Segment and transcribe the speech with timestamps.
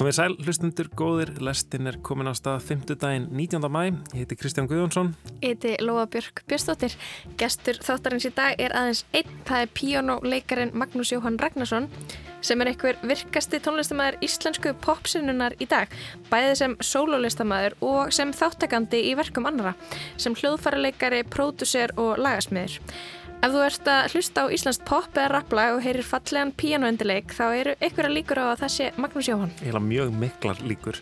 [0.00, 2.94] Komið sæl, hlustundur, góðir, lestin er komin á stað 5.
[3.02, 3.66] daginn 19.
[3.68, 3.82] mæ.
[4.14, 5.10] Ég heiti Kristján Guðjónsson.
[5.42, 6.94] Ég heiti Lóa Björk Björnstóttir.
[7.36, 11.90] Gestur þáttarins í dag er aðeins einn, það er píjónuleikarin Magnús Jóhann Ragnarsson
[12.40, 15.92] sem er einhver virkasti tónlistamæður íslensku popsinunar í dag,
[16.32, 19.76] bæðið sem sólulistamæður og sem þáttakandi í verkum annara,
[20.16, 22.80] sem hljóðfæraleikari, pródusser og lagasmiður.
[23.40, 27.44] Ef þú ert að hlusta á Íslands pop eða rapplag og heyrir fallegan píanoendileik þá
[27.56, 29.54] eru einhverja líkur á að sé Magnús Jóhann.
[29.64, 30.98] Ég hef mjög miklar líkur.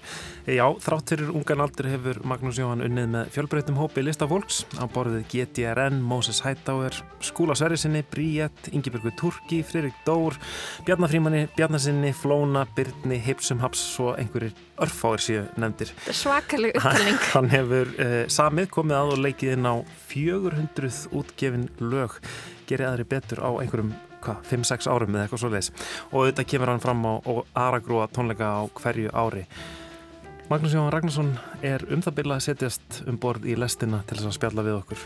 [0.49, 5.27] Já, þrátt fyrir ungan aldur hefur Magnús Jóhann unnið með fjölbreytum hópi listafólks á borðið
[5.29, 10.39] GTRN, Moses Hightower, Skúla Sverrisinni, Bríett, Ingebjörgu Turki, Fririk Dór,
[10.87, 15.93] Bjarnafrímanni, Bjarnasinni, Flóna, Byrni, Hipsum Haps og einhverjir örfáir séu nefndir.
[16.17, 17.19] Svakaleg upptalning.
[17.35, 19.77] Hann hefur uh, samið komið að og leikið inn á
[20.15, 22.15] 400 útgefin lög
[22.71, 23.93] gerir aðri betur á einhverjum
[24.25, 25.69] 5-6 árum eða eitthvað svo leiðis
[26.09, 27.13] og auðvitað kemur hann fram á
[27.53, 29.45] aðragrúa tónleika á hverju ári
[30.49, 34.31] Magnús Jóhann Ragnarsson er um það byrjað að setjast um borð í lestina til þess
[34.31, 35.03] að spjalla við okkur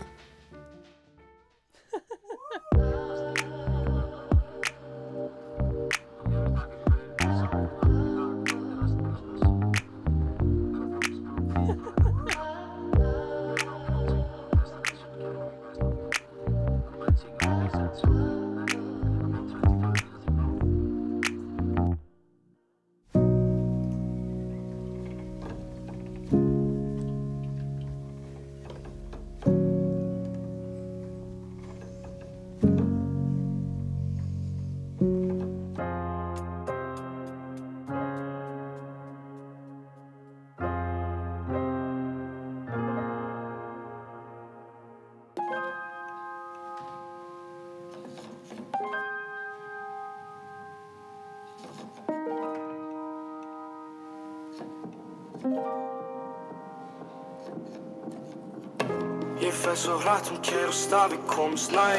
[59.73, 61.89] Fæ svo hrætt um kér og stafi komst næ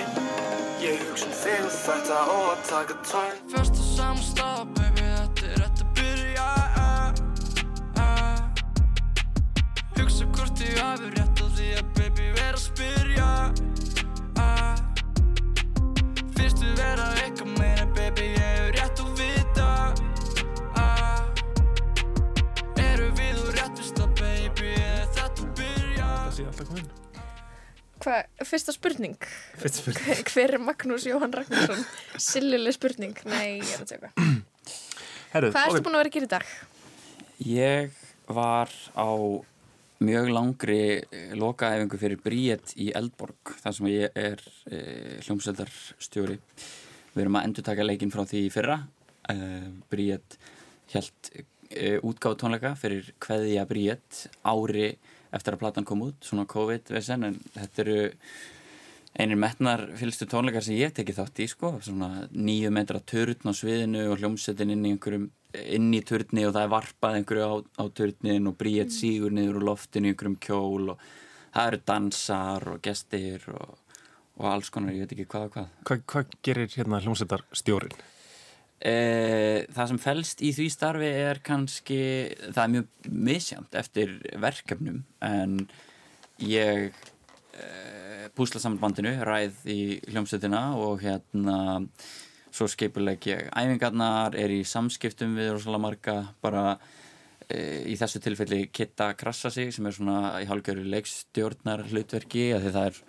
[0.80, 4.93] Ég hugsa um þig og þetta og að taka tæn Fyrst á saman stað, baby,
[29.04, 30.24] spurning?
[30.32, 31.82] Hver er Magnús Jóhann Ragnarsson?
[32.16, 34.10] Sillileg spurning, nei, ég er að tjóka
[35.34, 36.52] Herru, Hvað ertu búin að vera að gera í dag?
[37.44, 37.96] Ég
[38.30, 39.10] var á
[40.04, 40.82] mjög langri
[41.38, 44.78] lokaæfingu fyrir Bríett í Eldborg þar sem ég er e,
[45.24, 46.38] hljómsöldarstjóri.
[47.14, 48.78] Við erum að endur taka leikinn frá því í fyrra.
[49.32, 49.36] E,
[49.90, 50.38] Bríett
[50.94, 54.92] held e, útgáð tónleika fyrir Kveðja Bríett ári
[55.34, 57.98] eftir að platan kom út, svona COVID-vesen en þetta eru
[59.14, 63.46] einir metnar fylgstu tónleikar sem ég hef tekið þátt í sko, svona nýju metra törn
[63.46, 67.46] á sviðinu og hljómsettin inn í einhverjum inn í törni og það er varpað einhverju
[67.46, 71.04] á, á törnin og bríet sígur niður úr loftinu í einhverjum kjól og
[71.54, 73.78] það eru dansar og gestir og,
[74.40, 75.70] og alls konar, ég veit ekki hvað og hvað.
[75.86, 77.94] Hvað, hvað gerir hérna hljómsveitar stjórin?
[78.84, 78.94] E,
[79.72, 82.02] það sem felst í því starfi er kannski,
[82.50, 85.60] það er mjög misjant eftir verkefnum en
[86.42, 86.90] ég
[88.34, 91.58] púsla saman bandinu, ræð í hljómsveitina og hérna
[92.54, 96.76] svo skipuleg ég æfingarnar, er í samskiptum við rosalega marga bara
[97.48, 102.66] e, í þessu tilfelli Kitta Krassa sig sem er svona í hálfgjörðu leikstjórnar hlutverki að
[102.66, 103.00] því það er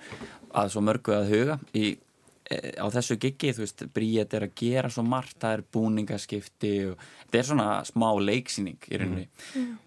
[0.62, 2.05] að svo mörgu að huga í eh,
[2.46, 7.00] á þessu giggi, þú veist, Bríett er að gera svo margt, það er búningaskipti og
[7.00, 9.26] þetta er svona smá leiksýning í rauninni.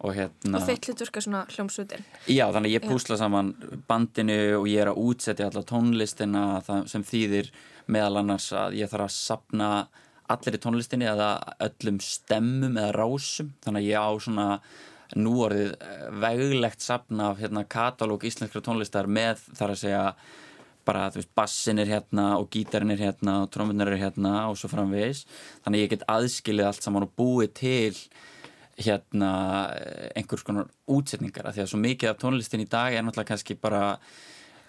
[0.03, 2.03] Og hérna Og þitt hlutverka svona hljómsveitin.
[2.27, 3.53] Já, þannig að ég púsla saman
[3.91, 7.53] bandinu og ég er að útsetja alla tónlistina það, sem þýðir
[7.87, 9.71] meðal annars að ég þarf að sapna
[10.29, 11.31] allir í tónlistinni eða
[11.69, 13.55] öllum stemmum eða rásum.
[13.65, 14.49] Þannig að ég á svona
[15.17, 20.03] núorðið eh, veglegt sapna af hérna, katalóg íslenskra tónlistar með þar að segja
[20.89, 24.57] bara, þú veist, bassin er hérna og gítarinn er hérna og trómunar er hérna og
[24.59, 25.27] svo framvegis.
[25.67, 28.01] Þannig ég get aðskilið allt saman og búið til
[28.79, 29.31] hérna
[30.17, 33.59] einhvers konar útsetningar af því að svo mikið af tónlistin í dag er náttúrulega kannski
[33.59, 33.83] bara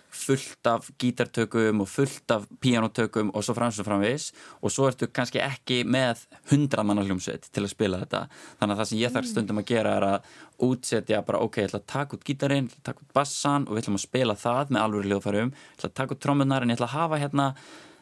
[0.09, 4.29] fullt af gítartökum og fullt af píanotökum og svo frams og framvegis.
[4.63, 8.25] Og svo ertu kannski ekki með hundra manna hljómsveit til að spila þetta.
[8.59, 10.31] Þannig að það sem ég þarf stundum að gera er að
[10.69, 13.67] útsetja bara ok, ég ætla að taka út gítarinn, ég ætla að taka út bassan
[13.67, 16.65] og við ætlum að spila það með alvöru hljóðfærum, ég ætla að taka út trommunar
[16.65, 17.53] en ég ætla að hafa hérna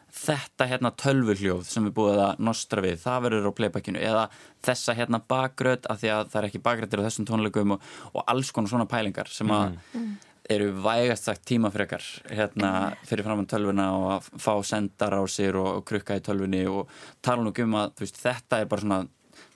[0.08, 4.22] þetta hérna tölvuhljóð sem er búið að nostra við, það verður á playbackinu eða
[4.64, 8.24] þessa hérna bakgröð af því að það er ekki bakgröðir á þessum tónleikum og, og
[8.32, 10.08] alls konar svona pælingar sem að mm.
[10.48, 15.58] Eru vægast sagt tímafrekar hérna fyrir fram á tölvuna og að fá sendar á sér
[15.60, 16.88] og, og krukka í tölvunni og
[17.20, 19.00] tala nú um að veist, þetta er bara svona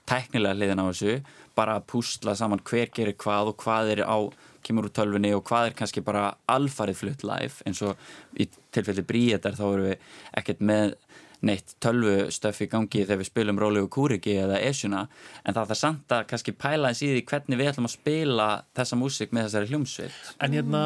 [0.08, 1.14] tæknilega hliðin á þessu
[1.56, 4.18] bara að púsla saman hver gerir hvað og hvað er á
[4.62, 7.96] kemur úr tölfunni og hvað er kannski bara alfarið flutt live eins og
[8.38, 10.94] í tilfelli bríetar þá eru við ekkert með
[11.46, 15.06] neitt tölvustöf í gangi þegar við spilum Rólegu Kúriki eða Esjuna
[15.42, 18.48] en það er samt að kannski pæla eins í því hvernig við ætlum að spila
[18.78, 20.82] þessa músik með þessari hljómsveit En hérna,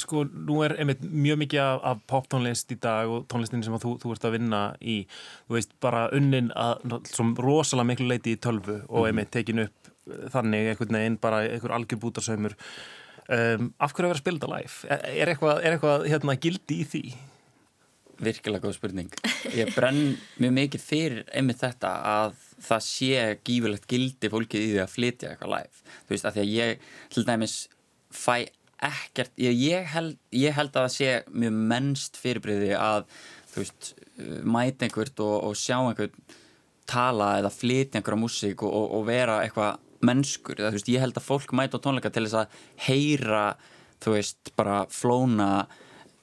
[0.00, 3.96] sko, nú er einmitt mjög mikið af, af poptónlist í dag og tónlistin sem þú,
[4.02, 4.98] þú ert að vinna í
[5.46, 7.00] þú veist, bara unnin að
[7.40, 9.08] rosalega miklu leiti í tölvu og mhm.
[9.10, 12.54] einmitt tekin upp þannig einhvern veginn bara einhver algjörbútarsaumur
[13.26, 14.98] Um, af hverju að vera að spila þetta live?
[15.18, 17.00] Er eitthvað, er eitthvað hérna, gildi í því?
[18.22, 19.16] Virkilega góð spurning.
[19.52, 24.82] Ég brenn mjög mikið fyrir einmitt þetta að það sé gífurlegt gildi fólkið í því
[24.84, 25.82] að flytja eitthvað live.
[26.06, 27.56] Þú veist, af því að ég til dæmis
[28.16, 28.36] fæ
[28.86, 33.06] ekkert, ég, ég, held, ég held að það sé mjög mennst fyrirbriði að
[33.52, 33.92] þú veist,
[34.44, 36.36] mæta einhvert og, og sjá einhvert
[36.86, 41.16] tala eða flytja einhverja músík og, og, og vera eitthvað mennskur, það, veist, ég held
[41.16, 43.46] að fólk mæta á tónleika til þess að heyra
[44.04, 45.50] þú veist, bara flóna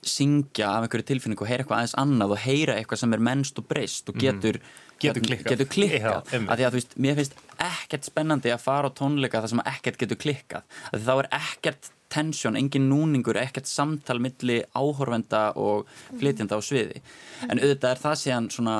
[0.10, 3.60] syngja af einhverju tilfinningu og heyra eitthvað aðeins annað og heyra eitthvað sem er mennst
[3.62, 4.70] og breyst og getur mm.
[5.04, 6.32] getur klikkað, getur klikkað.
[6.34, 7.36] Já, að því að veist, mér finnst
[7.68, 11.92] ekkert spennandi að fara á tónleika þar sem ekkert getur klikkað að þá er ekkert
[12.14, 15.88] tensjón, engin núningur, ekkert samtal millir áhorfenda og
[16.20, 17.02] flytjanda á sviði
[17.48, 18.78] en auðvitað er það síðan svona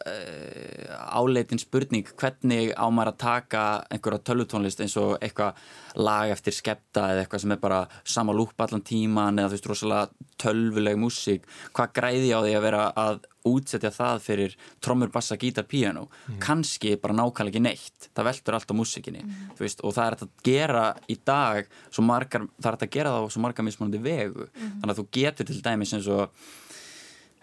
[0.00, 5.58] áleitin spurning hvernig á maður að taka einhverja tölvutónlist eins og eitthvað
[6.00, 9.68] lag eftir skepta eða eitthvað sem er bara sama lúpa allan tíman eða þú veist
[9.68, 11.44] rosalega tölvuleg músík
[11.76, 13.20] hvað græði á því að vera að
[13.50, 16.40] útsetja það fyrir trommur, bassa, gítar, piano mm.
[16.44, 19.52] kannski bara nákvæmlega ekki neitt það veldur allt á músikinni mm.
[19.60, 21.70] veist, og það er að gera í dag
[22.04, 24.74] margar, það er að gera það á svo marga mismunandi vegu mm.
[24.80, 26.44] þannig að þú getur til dæmis eins og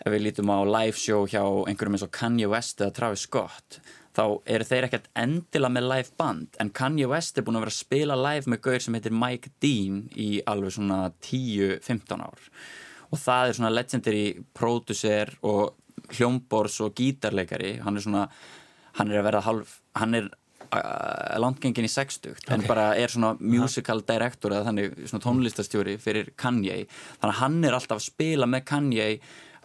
[0.08, 3.80] ef við lítum á live show hjá einhverjum eins og Kanye West eða Travis Scott
[4.18, 7.74] þá eru þeir ekkert endila með live band en Kanye West er búin að vera
[7.76, 12.48] að spila live með gaur sem heitir Mike Dean í alveg svona 10-15 ár.
[13.08, 14.26] Og það er svona legendary
[14.58, 15.78] producer og
[16.16, 17.78] hljómbors og gítarleikari.
[17.84, 18.26] Hann er svona,
[18.98, 20.30] hann er að verða halv, hann er
[20.74, 22.56] uh, landgengin í 60 okay.
[22.56, 26.86] en bara er svona musical director eða þannig svona tónlistastjóri fyrir Kanye.
[27.22, 29.12] Þannig að hann er alltaf að spila með Kanye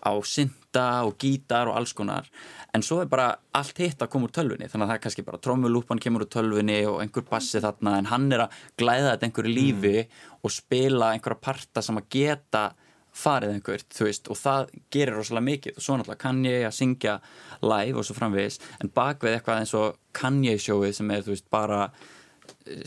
[0.03, 2.29] á synda og gítar og alls konar
[2.75, 5.27] en svo er bara allt hitt að koma úr tölvunni þannig að það er kannski
[5.27, 9.29] bara trómulúpan kemur úr tölvunni og einhver bassi þarna en hann er að glæða þetta
[9.29, 10.23] einhverju lífi mm.
[10.43, 12.71] og spila einhverja parta sem að geta
[13.13, 16.77] farið einhvert, þú veist, og það gerir rosalega mikið og svo náttúrulega kann ég að
[16.79, 17.19] syngja
[17.61, 21.35] live og svo framvegis, en bakvið eitthvað eins og kann ég sjóið sem er, þú
[21.35, 21.83] veist, bara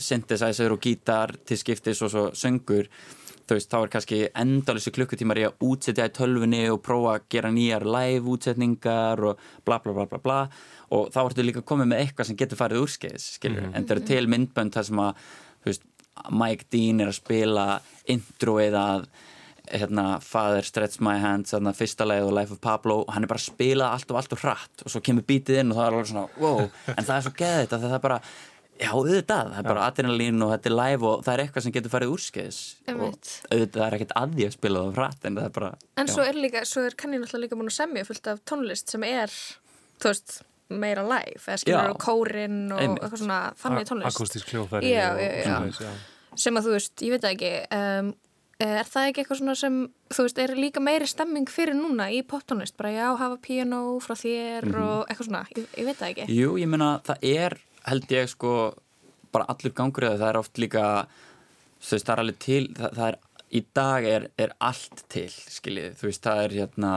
[0.02, 2.90] synthesizer og gítar til skiptis og svo söngur
[3.46, 7.28] þú veist, þá er kannski endalisi klukkutímar í að útsetja í tölfunni og prófa að
[7.34, 10.38] gera nýjar live útsetningar og bla bla bla bla bla.
[10.96, 13.76] Og þá ertu líka komið með eitthvað sem getur farið úrskeiðis, skiljur, mm -hmm.
[13.76, 15.22] en það eru til myndbönd þar sem að,
[15.62, 15.88] þú veist,
[16.30, 19.08] Mike Dean er að spila introið að
[19.66, 23.30] hérna, Father Stretch My Hands þarna, fyrsta leið og Life of Pablo og hann er
[23.30, 25.86] bara að spila allt og allt og hratt og svo kemur bítið inn og það
[25.86, 26.60] er alveg svona, wow.
[26.96, 28.20] En það er svo geðið þetta, það er bara
[28.76, 31.74] Já, auðvitað, það er bara adrenalín og þetta er live og það er eitthvað sem
[31.76, 32.58] getur farið úrskeiðis.
[32.92, 36.10] Og auðvitað er ekkert að því að spila það frætt en það er bara En
[36.10, 36.12] já.
[36.12, 39.06] svo er líka, svo er kannið náttúrulega líka múin að semja fullt af tónlist sem
[39.08, 39.32] er,
[40.02, 40.36] þú veist,
[40.68, 43.00] meira live eða skilur á kórin og Einmitt.
[43.00, 44.12] eitthvað svona þannig tónlist.
[44.12, 44.92] Akustísk hljóðfæri
[46.36, 48.10] sem að þú veist, ég veit ekki um,
[48.60, 49.78] er það ekki eitthvað svona sem
[50.12, 54.16] þú veist, er líka meiri stemming fyrir núna í poptónlist, bara já, hafa piano frá
[54.16, 54.82] þér mm -hmm.
[54.82, 56.26] og eitthvað svona, ég, ég veit það ekki.
[56.28, 58.52] Jú, ég menna, það er held ég sko
[59.34, 60.28] bara allur gangur eða það.
[60.28, 60.84] Er oft líka
[61.80, 65.98] veist það er alveg til það, það er, í dag er, er allt til skiljið,
[65.98, 66.94] þú veist það er hérna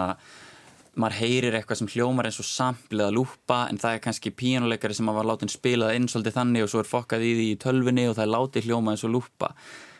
[0.99, 4.95] maður heyrir eitthvað sem hljómar eins og samplið að lúpa en það er kannski píjánuleikari
[4.97, 7.59] sem maður var látið spilað inn svolítið þannig og svo er fokkað í því í
[7.61, 9.51] tölvinni og það er látið hljóma eins og lúpa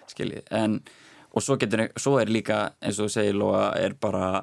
[0.09, 0.79] skiljið, en
[1.29, 4.41] og svo, getur, svo er líka eins og þú segir Lóa, er bara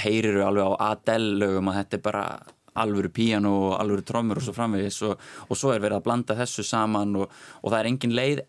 [0.00, 2.24] heyriru alveg á Adele lögum að þetta er bara
[2.74, 6.38] alvöru píjan og alvöru trómur og svo framvegis og, og svo er verið að blanda
[6.38, 8.44] þessu saman og, og það er engin leið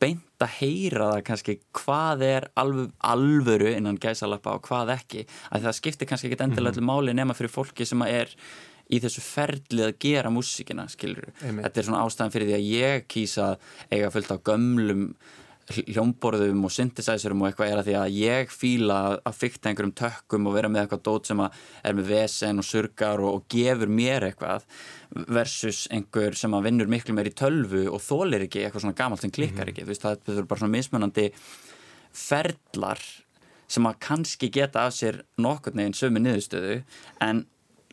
[0.00, 5.24] beint að heyra það kannski hvað er alvöru, alvöru innan gæsalappa og hvað ekki.
[5.50, 8.32] Að það skiptir kannski ekki endilega allir máli nema fyrir fólki sem er
[8.90, 11.66] í þessu ferlið að gera músíkina skilur, Einmitt.
[11.66, 13.50] þetta er svona ástæðan fyrir því að ég kýsa
[13.90, 15.04] eiga fullt á gömlum
[15.70, 20.48] hljómborðum og synthesizerum og eitthvað er að því að ég fíla að fykta einhverjum tökkum
[20.50, 24.26] og vera með eitthvað dót sem er með vesen og surgar og, og gefur mér
[24.28, 24.66] eitthvað
[25.30, 29.24] versus einhver sem að vinnur miklu meir í tölvu og þólir ekki eitthvað svona gamalt
[29.24, 29.72] sem klikkar mhm.
[29.74, 31.28] ekki, þú veist það er bara svona mismunandi
[32.10, 33.04] ferlar
[33.70, 36.80] sem að kannski geta af sér nokkur neginn sömu niðurstöðu
[37.22, 37.44] en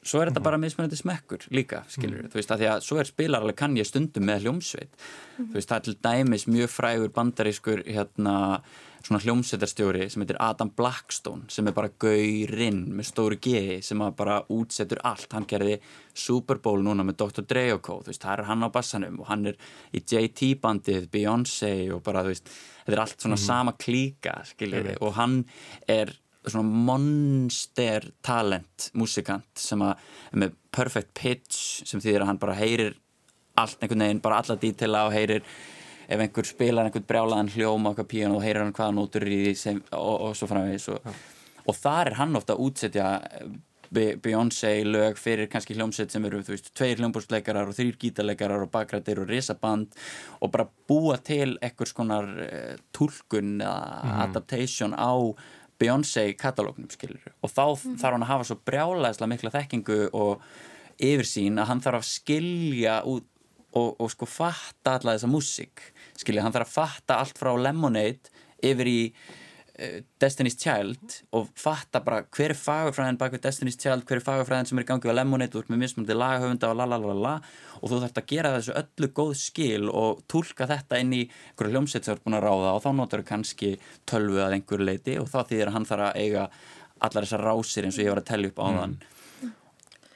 [0.07, 2.31] svo er þetta bara mismunandi smekkur líka, skilur mm.
[2.33, 5.47] þú veist, að því að svo er spilar alveg kann ég stundum með hljómsveit mm.
[5.49, 8.37] þú veist, það er til dæmis mjög frægur bandarískur hérna
[9.07, 14.41] svona hljómsveitarstjóri sem heitir Adam Blackstone sem er bara gaurinn með stóru G sem bara
[14.53, 15.77] útsettur allt hann gerði
[16.17, 17.45] Super Bowl núna með Dr.
[17.47, 19.59] Dre og Co, þú veist, það er hann á bassanum og hann er
[19.95, 22.51] í JT bandið Beyoncé og bara, þú veist,
[22.83, 23.45] þetta er allt svona mm.
[23.45, 25.43] sama klíka, skilur og hann
[25.87, 26.15] er
[26.53, 30.05] svona monster talent músikant sem að
[30.37, 32.97] með perfect pitch sem þýðir að hann bara heyrir
[33.57, 35.45] allt einhvern veginn, bara alla dítila og heyrir
[36.07, 39.39] ef einhver spilar einhvern brjálaðan hljóm á eitthvað píun og heyrir hann hvaða nótur í
[39.45, 41.15] því sem, og, og svo framvegis og, ja.
[41.65, 43.07] og þar er hann ofta að útsetja
[43.87, 48.71] Beyoncé lög fyrir kannski hljómsett sem eru, þú veist, tveir hljómbúrsleikarar og þrýr gítarleikarar og
[48.73, 49.93] bakrættir og risaband
[50.41, 55.13] og bara búa til ekkurs konar uh, tólkun eða mm adaptation á
[55.81, 57.97] Beyoncé katalógnum skilur og þá mm.
[58.01, 60.45] þarf hann að hafa svo brjálæðislega mikla þekkingu og
[60.97, 63.27] yfirsýn að hann þarf að skilja út
[63.77, 65.83] og, og sko fatta alla þessa músík
[66.17, 68.31] skilja, hann þarf að fatta allt frá Lemonade
[68.65, 69.01] yfir í
[70.21, 74.69] Destiny's Child og fatta bara hver er fagurfræðin bak við Destiny's Child, hver er fagurfræðin
[74.71, 77.35] sem er í gangi á Lemonade og með mismundi lagahöfunda og lalalala
[77.77, 81.75] og þú þarfst að gera þessu öllu góð skil og tólka þetta inn í einhverju
[81.75, 83.71] hljómsveit sem þú ert búin að ráða og þá notur þú kannski
[84.09, 86.49] tölvu að einhverju leiti og þá þýðir hann þarf að eiga
[86.97, 89.51] allar þessar rásir eins og ég var að tellja upp á þann mm.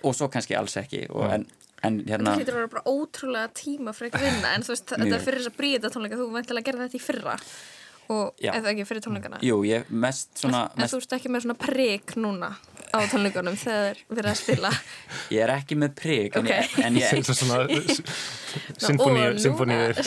[0.10, 1.50] og svo kannski alls ekki og en
[1.82, 2.36] En hérna...
[2.36, 5.24] Það hlýtur að vera bara ótrúlega tíma fyrir ekki vinna en þú veist, þetta er
[5.26, 7.38] fyrir þess að bríða tónleika þú veintilega að gera þetta í fyrra
[8.12, 9.40] og eða ekki fyrir tónleikana?
[9.46, 10.94] Jú, ég mest svona En mest...
[10.94, 12.52] þú ert ekki með svona prigg núna
[12.92, 14.72] á tónleikunum þegar þið verið að spila?
[15.36, 16.68] Ég er ekki með prigg okay.
[16.84, 17.22] en ég, en
[17.80, 18.04] ég...
[18.82, 20.02] Sinfoníur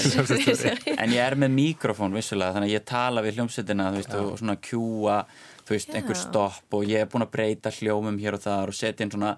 [0.99, 4.59] En ég er með mikrofón vissulega, þannig að ég tala við hljómsettina veist, og svona
[4.61, 5.23] kjúa
[5.65, 8.77] þú veist, einhver stopp og ég er búin að breyta hljómum hér og þar og
[8.77, 9.35] setja inn svona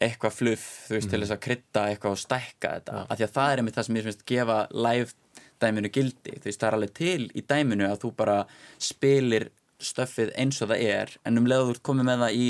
[0.00, 1.12] eitthvað fluff, þú veist, mm.
[1.12, 3.86] til þess að krytta eitthvað og stækka þetta, af því að það er einmitt það
[3.86, 5.16] sem ég finnst gefa live
[5.62, 8.36] dæminu gildi þú veist það er alveg til í dæminu að þú bara
[8.80, 9.48] spilir
[9.80, 12.48] stöffið eins og það er en um leðu þú ert komið með það í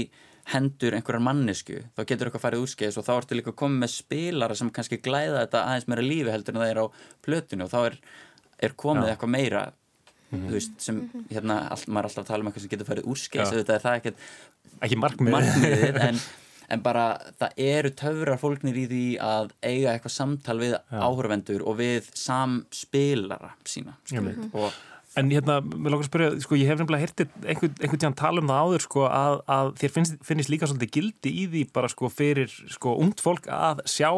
[0.51, 4.57] hendur einhverjar mannesku þá getur eitthvað farið úrskeiðis og þá ertu líka komið með spilara
[4.59, 6.87] sem kannski glæða þetta aðeins meira lífi heldur en það er á
[7.27, 7.99] plötinu og þá er,
[8.67, 9.13] er komið Já.
[9.15, 10.53] eitthvað meira mm -hmm.
[10.55, 11.01] veist sem
[11.31, 14.17] hérna all, maður alltaf tala um eitthvað sem getur farið úrskeiðis það er það ekkert
[14.81, 16.21] ekki markmiðið en
[16.71, 17.07] en bara
[17.41, 23.55] það eru töfrar fólknir í því að eiga eitthvað samtal við áhörvendur og við samspilara
[23.69, 23.99] sína
[24.53, 24.71] og
[25.19, 28.43] En hérna, mér lókar að spyrja, sko, ég hef nefnilega hértið einhvern, einhvern tíðan tala
[28.45, 31.91] um það áður, sko, að, að þér finnst, finnist líka svolítið gildi í því bara,
[31.91, 34.13] sko, fyrir, sko, ungt fólk að sjá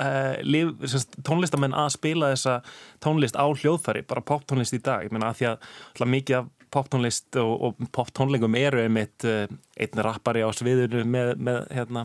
[0.00, 2.56] uh, liv, semst, tónlistamenn að spila þessa
[3.04, 5.04] tónlist á hljóðfæri, bara poptónlist í dag.
[5.04, 9.44] Ég meina að því að alltaf mikið af poptónlist og, og poptónlingum eru einmitt uh,
[9.80, 12.04] einn rappari á sviðinu með, með hérna,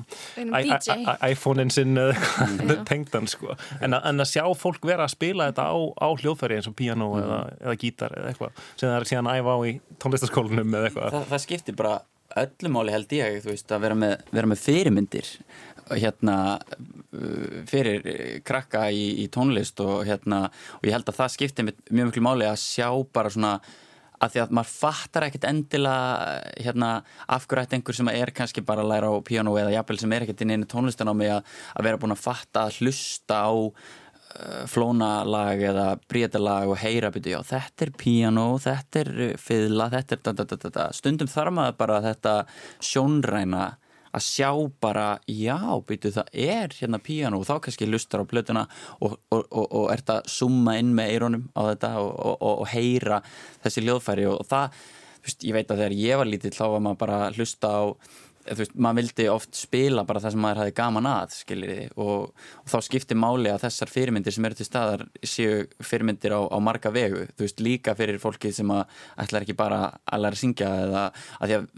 [1.27, 2.00] iPhone-in sinn
[2.89, 3.55] tengdan sko.
[3.81, 7.12] En, en að sjá fólk vera að spila þetta á, á hljóðfæri eins og piano
[7.13, 7.22] mm.
[7.24, 10.89] eða, eða gítar eða eitthvað sem það er síðan að æfa á í tónlistaskólanum eða
[10.89, 11.15] eitthvað.
[11.15, 11.95] Það, það skiptir bara
[12.36, 15.29] öllumáli held ég, veist, að vera með, vera með fyrirmyndir
[15.93, 16.36] hérna
[17.69, 18.05] fyrir
[18.45, 20.48] krakka í, í tónlist og hérna
[20.79, 23.53] og ég held að það skiptir mjög mjög mjög máli að sjá bara svona
[24.19, 26.89] að því að maður fattar ekkert endilega hérna,
[27.36, 30.43] afhverjætt einhver sem er kannski bara að læra á piano eða jafnvel sem er ekkert
[30.45, 34.65] inn í tónlistan á mig að, að vera búin að fatta að hlusta á uh,
[34.72, 40.27] flónalag eða bríðalag og heyra byrju, já þetta er piano, þetta er fiðla, þetta er
[40.27, 42.38] da, da, da, stundum þarf maður bara þetta
[42.84, 43.65] sjónræna
[44.15, 44.50] að sjá
[44.84, 45.57] bara, já,
[45.88, 48.65] byrju það er hérna píano og þá kannski lustar á blötuna
[49.00, 53.22] og, og, og, og ert að summa inn með eironum á þetta og heyra
[53.65, 54.79] þessi ljóðfæri og það,
[55.25, 57.84] veist, ég veit að þegar ég var lítill þá var maður bara að hlusta á
[58.60, 62.72] veist, maður vildi oft spila bara það sem maður hafi gaman að, skiljiði og, og
[62.72, 66.94] þá skiptir máli að þessar fyrirmyndir sem eru til staðar séu fyrirmyndir á, á marga
[66.94, 68.84] vegu, þú veist, líka fyrir fólki sem að
[69.25, 71.06] ætlar ekki bara að læra að syngja eða
[71.40, 71.70] að að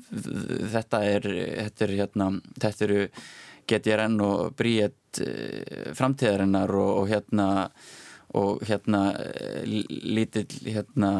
[0.73, 1.29] þetta er,
[1.67, 3.05] þetta er hérna, þetta eru
[3.67, 7.47] GTRN og Bríett eh, framtíðarinnar og, og hérna
[8.35, 9.01] og hérna
[9.63, 11.11] lítill hérna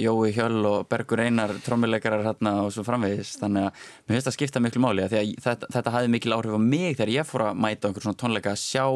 [0.00, 3.34] Jói Hjöll og Bergur Einar trommuleikarar hérna og svo framvegis.
[3.42, 6.36] Þannig að mér finnst það að skipta miklu máli að að þetta, þetta hafði mikil
[6.36, 8.86] áhrif á mig þegar ég fór að mæta einhver svona tónleika að sjá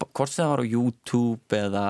[0.00, 1.86] hvort það var á YouTube eða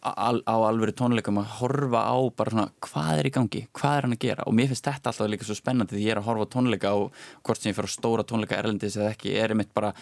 [0.00, 4.06] al, á alvöru tónleikum að horfa á bara svona hvað er í gangi, hvað er
[4.06, 4.46] hann að gera?
[4.48, 6.98] Og mér finnst þetta alltaf líka svo spennandi því ég er að horfa tónleika á
[7.44, 9.92] hvort sem ég fyrir að stóra tónleika erlendis eða ekki, er einmitt bara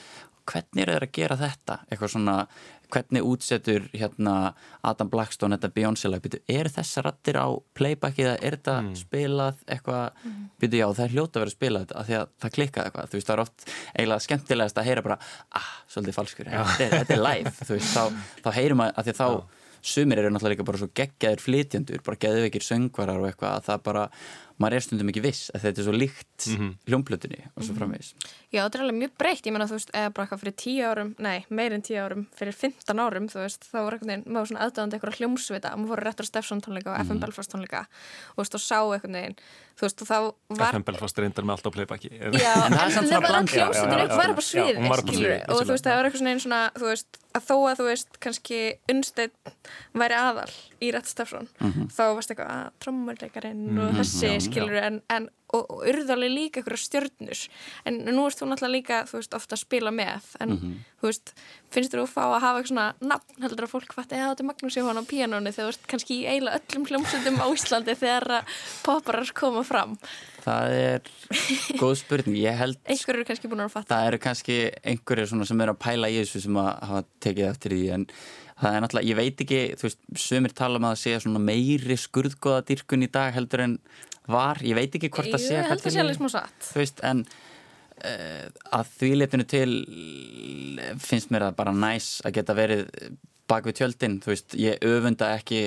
[0.48, 1.76] hvernig er það að gera þetta?
[1.88, 2.34] Eitthvað svona,
[2.92, 4.34] hvernig útsetur hérna
[4.86, 8.92] Adam Blackstone þetta Beyoncé-lag, er þessa rattir á playback eða er þetta mm.
[9.00, 10.44] spilað eitthvað, mm.
[10.62, 13.08] byrju já það er hljóta að vera spilað þetta, að því að það klikkað eitthvað.
[13.08, 15.18] Þú veist það er oft eiginlega skemmtilegast að heyra bara
[15.62, 17.56] ah, svolítið falskur, þetta er, þetta er live.
[17.62, 19.42] Þú veist, þá, þá heyrum að, að því að þá já.
[19.94, 23.86] sumir eru náttúrulega líka bara svo geggjaðir flytjandur, bara geðveikir söngvarar og eitthvað að það
[23.88, 24.08] bara,
[24.60, 26.72] maður er stundum ekki viss að þetta er svo líkt mm -hmm.
[26.88, 27.78] hljómblötunni og svo mhm.
[27.78, 28.14] framvegis.
[28.52, 30.82] Já, þetta er alveg mjög breytt, ég menna þú veist, eða bara eitthvað fyrir 10
[30.90, 34.62] árum, nei, meirinn 10 árum, fyrir 15 árum, þú veist, þá var veginn, maður svona
[34.66, 37.12] aðdöðandi eitthvað hljómsvita, maður fóru Rettur Steffsson tónleika og mm -hmm.
[37.12, 37.80] FM Belfast tónleika
[38.36, 39.36] og þú veist, og sá einhvern veginn,
[39.76, 40.18] þú veist, og þá
[40.58, 40.70] var...
[40.74, 42.10] FM Belfast reyndar með allt á playbacki.
[42.10, 43.22] Já, en það
[45.96, 49.52] var eitthvað veist, að þó að þú veist kannski unnstætt
[49.96, 50.48] væri aðal
[50.82, 51.88] í Rett Stafsson mm -hmm.
[51.96, 53.88] þá varst eitthvað að ah, trommuleikarin mm -hmm.
[53.88, 54.84] og þessi já, skilur já.
[54.88, 57.42] en, en og, og urðarlega líka eitthvað stjörnur
[57.88, 60.74] en nú erst þú náttúrulega líka þú veist ofta að spila með en mm -hmm.
[61.00, 61.34] þú veist
[61.72, 64.42] finnst þú að fá að hafa eitthvað svona nafn heldur að fólk fætti að þetta
[64.42, 67.94] er Magnús Jóhann á píanónu þegar þú ert kannski í eiginlega öllum hljómsundum á Íslandi
[67.94, 68.44] þegar
[68.84, 69.98] popparar koma fram
[70.42, 71.00] Það er
[71.78, 75.60] góð spurning, ég held Einhverju eru kannski búin að fatta Það eru kannski einhverju sem
[75.60, 78.06] eru að pæla í þessu sem að hafa tekið eftir því en
[78.62, 83.06] það er náttúrulega, ég veit ekki þú veist, sömur tala um að segja meiri skurðgóðadýrkun
[83.06, 83.78] í dag heldur en
[84.30, 86.68] var, ég veit ekki hvort að segja Ég held að sé alveg smá satt.
[86.68, 88.46] Þú veist, en uh,
[88.78, 89.74] að því letinu til
[91.02, 92.88] finnst mér að bara næs að geta verið
[93.50, 95.62] bak við tjöldin, þú veist, ég öfunda ekki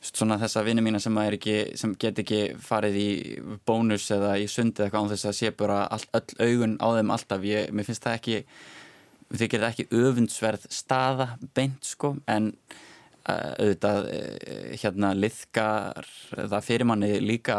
[0.00, 3.08] svona þessa vinni mína sem, ekki, sem get ekki farið í
[3.68, 6.88] bónus eða í sundi eða eitthvað án þess að sé bara all, öll augun á
[6.96, 8.38] þeim alltaf, ég, mér finnst það ekki
[9.30, 12.54] þau gerir ekki öfundsverð staða beint sko, en
[13.28, 17.56] auðvitað eh, hérna liðkar það fyrir manni líka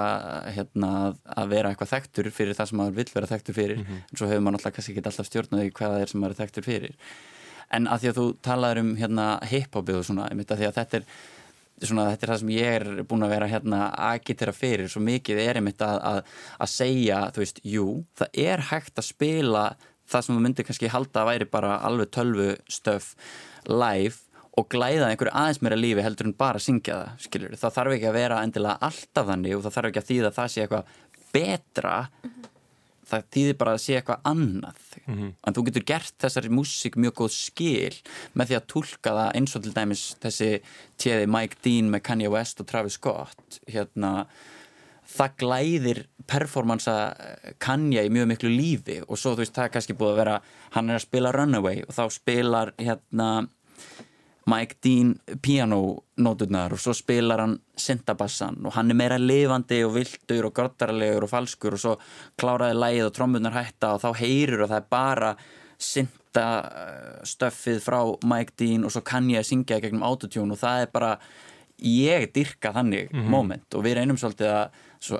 [0.56, 4.08] hérna að vera eitthvað þekktur fyrir það sem maður vil vera þekktur fyrir mm -hmm.
[4.10, 6.42] en svo hefur maður alltaf kannski ekki alltaf stjórnaði hvað það er sem maður er
[6.42, 6.96] þekktur fyrir
[7.72, 10.80] en að því að þú talaður um hérna hip-hopið og svona, myndi að því að
[10.80, 11.06] þetta er
[11.88, 13.80] svona, þetta er það sem ég er búin að vera hérna
[14.12, 16.20] agitera fyrir, svo mikið er einmitt að, að,
[16.62, 17.86] að segja, þú veist, jú
[18.20, 19.64] það er hægt að spila
[20.12, 23.14] það sem þú myndir kannski halda að væri bara alveg tölvu stöf
[23.70, 27.58] live og glæða einhverju aðeins meira lífi heldur en bara syngja það, skiljur.
[27.62, 30.38] Það þarf ekki að vera endilega alltaf þannig og það þarf ekki að þýða að
[30.40, 30.96] það sé eitthvað
[31.32, 32.48] betra mm -hmm.
[33.12, 35.34] það þýðir bara að sé eitthvað annað mm -hmm.
[35.48, 37.96] en þú getur gert þessari músík mjög góð skil
[38.34, 40.62] með því að tólka það eins og til dæmis þessi
[40.98, 44.28] tjeði Mike Dean með Kanye West og Travis Scott hérna
[45.12, 47.16] það glæðir performansa
[47.60, 50.42] Kanye í mjög miklu lífi og svo þú veist það er kannski búið að vera
[50.72, 53.48] hann er að spila Runaway og þá spilar hérna
[54.52, 55.14] Mike Dean
[55.46, 61.24] pianónóturnar og svo spilar hann syntabassan og hann er meira lifandi og vildur og grottarlegur
[61.28, 61.94] og falskur og svo
[62.42, 65.30] kláraði lægið og trommunar hætta og þá heyrir og það er bara
[65.92, 68.00] syntastöffið frá
[68.34, 71.12] Mike Dean og svo kann ég að syngja gegnum autotune og það er bara
[71.82, 73.30] ég dyrka þannig mm -hmm.
[73.30, 74.68] moment og við reynum svolítið að,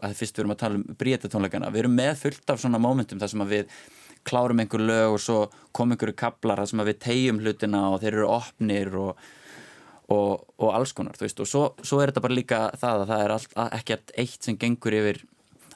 [0.02, 3.20] að fyrst við erum að tala um bríetatónleikana, við erum með fullt af svona momentum
[3.20, 3.66] þar sem að við
[4.28, 5.40] klárum einhver lög og svo
[5.76, 9.26] kom einhverju kaplar sem við tegjum hlutina og þeir eru opnir og,
[10.14, 13.78] og, og alls konar og svo, svo er þetta bara líka það að það er
[13.82, 15.24] ekkert eitt sem gengur yfir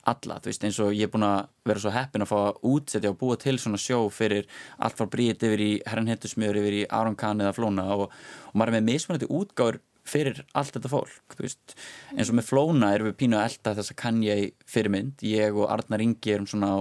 [0.06, 2.60] alla, þú veist, eins og ég er búin að vera svo heppin að fá að
[2.70, 4.46] útsetja og búa til svona sjó fyrir
[4.78, 8.54] allt frá Bríðit yfir í Herran Hettusmjör, yfir í Aron Kahn eða Flóna og, og
[8.54, 11.76] maður er með mismunandi útgáður fyrir allt þetta fólk, þú veist.
[12.14, 15.58] Eins og með Flóna erum við pínu að elda þess að kann ég fyrirmynd, ég
[15.58, 16.80] og Arnar Ingi erum svona á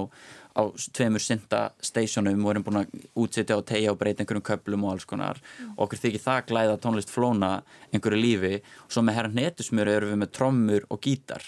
[0.54, 0.62] á
[0.94, 4.94] tveimur synda stationum og erum búin að útsitja og tegja og breyta einhverjum köplum og
[4.94, 5.40] alls konar.
[5.58, 5.74] Mm.
[5.74, 7.50] og okkur þykir það glæða tónlist flóna
[7.90, 8.54] einhverju lífi.
[8.86, 11.44] Og svo með herran netusmjöru erum við með trommur og gítar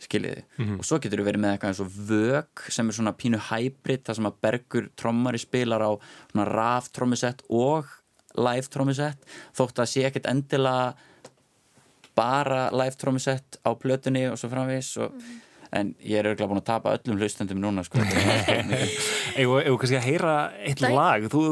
[0.00, 0.78] skiljiði mm -hmm.
[0.78, 4.04] og svo getur við verið með eitthvað eins og vög sem er svona pínu hybrid
[4.04, 5.90] það sem að bergur trommari spilar á
[6.32, 7.84] svona raf trommusett og
[8.34, 9.18] live trommusett.
[9.54, 10.94] Þótt að sé ekkert endilega
[12.14, 16.50] bara live trommusett á plötunni og svo framvis og mm -hmm en ég er örgulega
[16.50, 18.02] búin að tapa öllum hlustendum núna sko.
[19.40, 20.34] Eða kannski að heyra
[20.66, 20.90] eitt Nei.
[20.96, 21.44] lag þú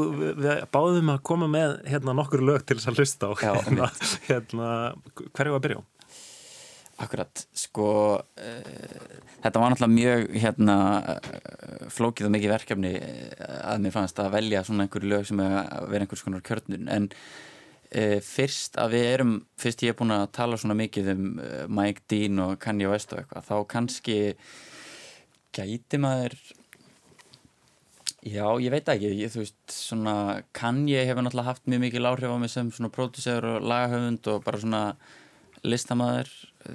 [0.73, 3.89] báðum að koma með hérna, nokkur lög til þess að hlusta á Já, hérna,
[4.29, 4.69] hérna,
[5.31, 5.83] hverju að byrja á?
[6.99, 10.79] Akkurat, sko uh, þetta var náttúrulega mjög hérna,
[11.15, 15.39] uh, flókið og mikið verkefni uh, að mér fannst að velja svona einhverju lög sem
[15.45, 17.48] er að vera einhvers konar kjörnur en Uh,
[18.21, 22.05] fyrst að við erum fyrst ég er búin að tala svona mikið um uh, Mike
[22.11, 24.17] Dean og Kanye West og eitthvað þá kannski
[25.55, 26.37] gæti maður
[28.19, 30.13] Já, ég veit ekki, ég, þú veist, svona
[30.51, 34.41] Kanye hefur náttúrulega haft mjög mikið láhrif á mig sem svona pródúsör og lagahöfund og
[34.43, 34.81] bara svona
[35.63, 36.27] listamæður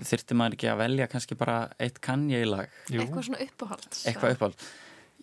[0.09, 3.03] þyrti maður ekki að velja kannski bara eitt Kanye lag Jú.
[3.05, 4.07] Eitthvað svona uppáhalds.
[4.09, 4.65] eitthvað uppáld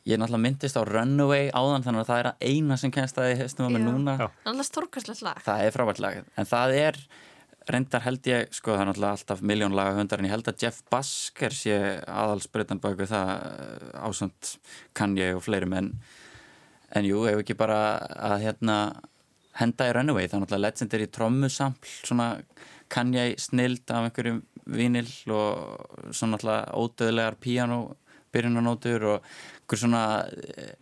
[0.09, 3.27] Ég náttúrulega myndist á Runaway áðan þannig að það er að eina sem kennst að
[3.31, 4.15] ég hefstum á mig núna.
[4.17, 4.27] Já.
[4.49, 5.43] Annars stórkastlegt lag.
[5.45, 6.23] Það er frábært lag.
[6.41, 6.97] En það er
[7.69, 10.81] reyndar held ég sko það er náttúrulega alltaf miljón lagahöndar en ég held að Jeff
[10.91, 11.77] Basker sé
[12.09, 14.55] aðalsbreytan baku það eh, ásamt
[14.97, 15.91] Kanye og fleirum en,
[16.97, 17.79] en jú, ef ekki bara
[18.17, 18.77] að hérna
[19.59, 22.29] henda í Runaway, það er náttúrulega legendary trommusampl, svona
[22.91, 27.81] Kanye snild af einhverjum vinil og svona náttúrulega ódöðlegar piano
[28.31, 29.31] byrjunanótur og
[29.71, 30.25] einhver svona
[30.57, 30.75] eh,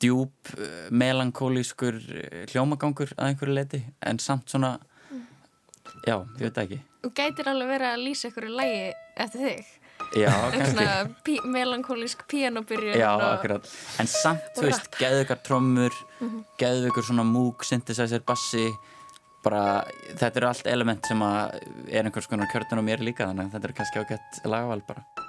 [0.00, 4.78] djúb, eh, melankólískur eh, hljómagangur að einhverju leiti en samt svona
[6.04, 6.80] já, ég veit ekki.
[7.02, 9.66] Þú gætir alveg verið að lýsa ykkur lagi eftir þig.
[10.14, 11.14] já, Eitthvað kannski.
[11.24, 13.24] pí melankólísk píanobyrjun já, og...
[13.38, 13.72] akkurat.
[13.98, 15.98] En samt, og þú veist, geðu ykkur trommur
[16.60, 18.68] geðu ykkur svona múk, synthesizer, bassi
[19.42, 19.84] bara,
[20.18, 23.56] þetta eru allt element sem að er einhvers konar kjörtun á mér líka þannig að
[23.56, 25.27] þetta er kannski ágætt lagaval bara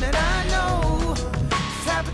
[0.00, 0.88] that I know.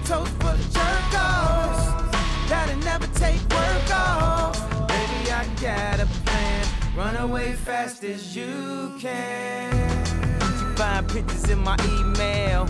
[0.04, 2.50] Toast for the jerk offs.
[2.50, 4.54] That'll never take work off.
[4.86, 6.66] Baby, I got a plan.
[6.94, 10.04] Run away fast as you can.
[10.76, 12.68] Find pictures in my email.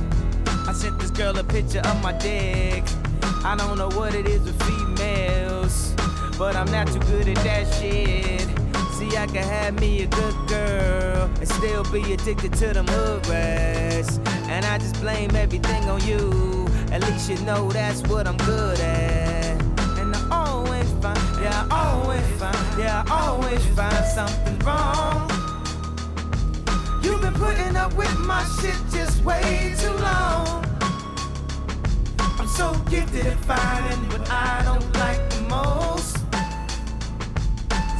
[0.69, 2.85] I sent this girl a picture of my dick.
[3.45, 5.93] I don't know what it is with females,
[6.39, 8.64] but I'm not too good at that shit.
[9.17, 14.19] I can have me a good girl and still be addicted to them hood rats.
[14.49, 16.67] And I just blame everything on you.
[16.91, 19.63] At least you know that's what I'm good at.
[19.99, 25.31] And I always find, yeah, I always find, yeah, I always find something wrong.
[27.03, 30.65] You've been putting up with my shit just way too long.
[32.19, 36.24] I'm so gifted at finding what I don't like the most.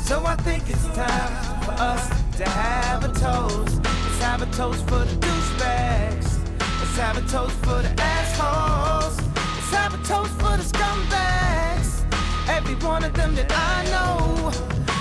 [0.05, 3.83] So I think it's time for us to have a toast.
[3.83, 6.39] Let's have a toast for the douchebags.
[6.61, 9.17] Let's have a toast for the assholes.
[9.35, 12.05] Let's have a toast for the scumbags.
[12.51, 14.53] Every one of them that I know.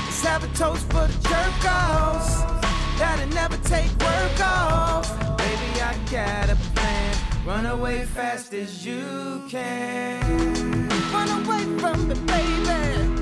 [0.06, 2.42] Let's have a toast for the jerk offs.
[2.98, 5.06] That'll never take work off.
[5.38, 7.16] Baby, I got a plan.
[7.46, 10.88] Run away fast as you can.
[11.12, 13.13] Run away from me, baby.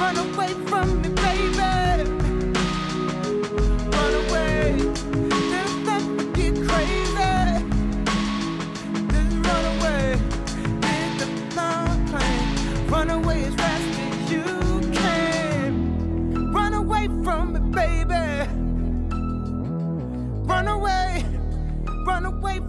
[0.00, 1.58] Run away from me, baby.
[3.96, 4.72] Run away,
[5.52, 7.34] let me get crazy.
[9.12, 10.16] Just run away,
[10.86, 12.88] hit the long.
[12.88, 14.44] Run away as fast as you
[14.92, 16.52] can.
[16.52, 18.24] Run away from me, baby.
[20.46, 21.24] Run away,
[22.06, 22.60] run away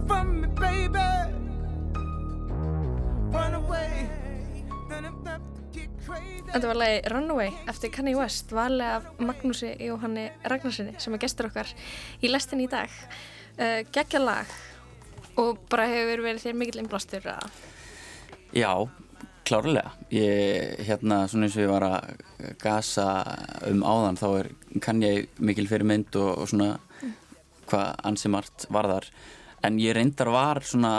[6.02, 11.48] Þetta var lagi Runaway eftir Kanye West valið af Magnúsi Jóhanni Ragnarsinni sem er gestur
[11.48, 11.70] okkar
[12.20, 12.90] í lestin í dag.
[13.56, 14.50] Uh, geggja lag
[15.40, 17.60] og bara hefur verið þér mikill innblástur að
[18.52, 18.72] Já,
[19.48, 19.94] klárlega.
[20.12, 23.06] Ég, hérna, svona eins og ég var að gasa
[23.70, 24.50] um áðan þá er
[24.84, 26.74] kann ég mikil fyrir mynd og, og svona
[27.70, 29.08] hvað ansi margt varðar
[29.64, 30.92] en ég reyndar var svona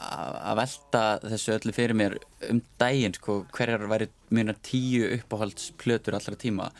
[0.00, 2.16] að velta þessu öllu fyrir mér
[2.50, 6.70] um daginn sko, hverjar væri mjög tíu uppáhaldsplötur allra tíma.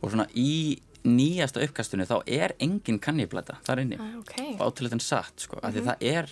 [0.00, 3.96] Og svona í nýjasta uppkastunni þá er engin kanniblæta þar inni.
[4.00, 6.28] Ah, ok, átilegt satt sko, af því það er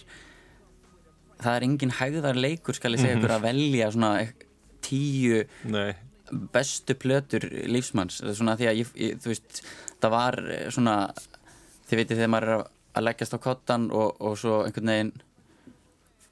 [1.38, 4.10] það er engin hægðar leikur skal ég segja ykkur að velja svona
[4.84, 5.92] tíu Nei,
[6.52, 8.20] bestu plötur lífsmanns.
[8.34, 9.62] Svona því að ég, ég, þú veist
[10.02, 10.96] það var eh, svona
[11.88, 15.12] þið veitir þegar maður er að- að leggjast á kottan og, og svo einhvern veginn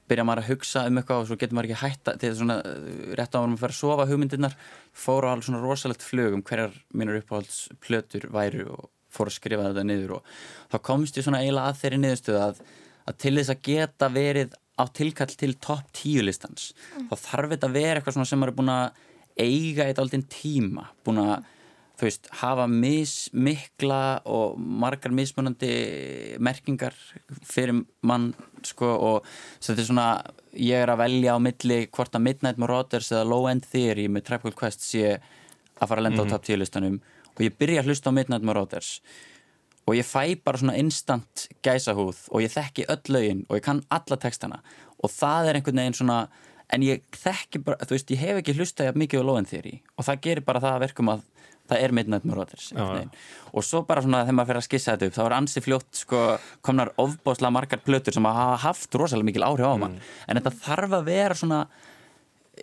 [0.07, 2.91] byrja maður að hugsa um eitthvað og svo getur maður ekki hætta til svona uh,
[3.17, 4.57] rétt á að maður fyrir að sofa hugmyndirnar
[5.05, 9.67] fór á alveg svona rosalegt flug um hverjar mínur uppáhaldsplötur væru og fór að skrifa
[9.69, 10.31] þetta niður og
[10.71, 12.63] þá komst ég svona eiginlega að þeirri niðurstöðu að,
[13.07, 17.09] að til þess að geta verið á tilkall til topp tíu listans mm.
[17.09, 19.05] þá þarf þetta að vera eitthvað sem maður er búin að
[19.37, 21.53] eiga eitt aldinn tíma búin að
[21.97, 25.71] þú veist, hafa mismikla og margar mismunandi
[26.43, 26.93] merkingar
[27.41, 28.29] fyrir mann
[28.65, 29.29] sko og
[29.65, 30.09] þetta er svona
[30.53, 34.27] ég er að velja á milli hvort að Midnight Marauders eða Low End Theory með
[34.29, 36.33] Tribal Quest sé að fara að lenda mm -hmm.
[36.33, 36.43] á mhm.
[36.43, 37.01] top 10 listanum
[37.35, 39.01] og ég byrja að hlusta á Midnight Marauders
[39.87, 43.83] og ég fæ bara svona instant gæsahúð og ég þekki öll lögin og ég kann
[43.89, 44.61] alla textana
[45.03, 46.27] og það er einhvern veginn svona
[46.73, 49.81] en ég þekki bara, þú veist, ég hef ekki hlustað mikið á Low End Theory
[49.97, 51.21] og það gerir bara það að verkum að
[51.69, 55.17] það er Midnight Marauders og svo bara svona þegar maður fyrir að skissa þetta upp
[55.17, 56.23] þá er ansi fljótt sko
[56.65, 59.97] komnar ofbáslega margar plötur sem hafa haft rosalega mikil áhrif á mann.
[59.97, 60.15] Mm.
[60.27, 61.61] en þetta þarf að vera svona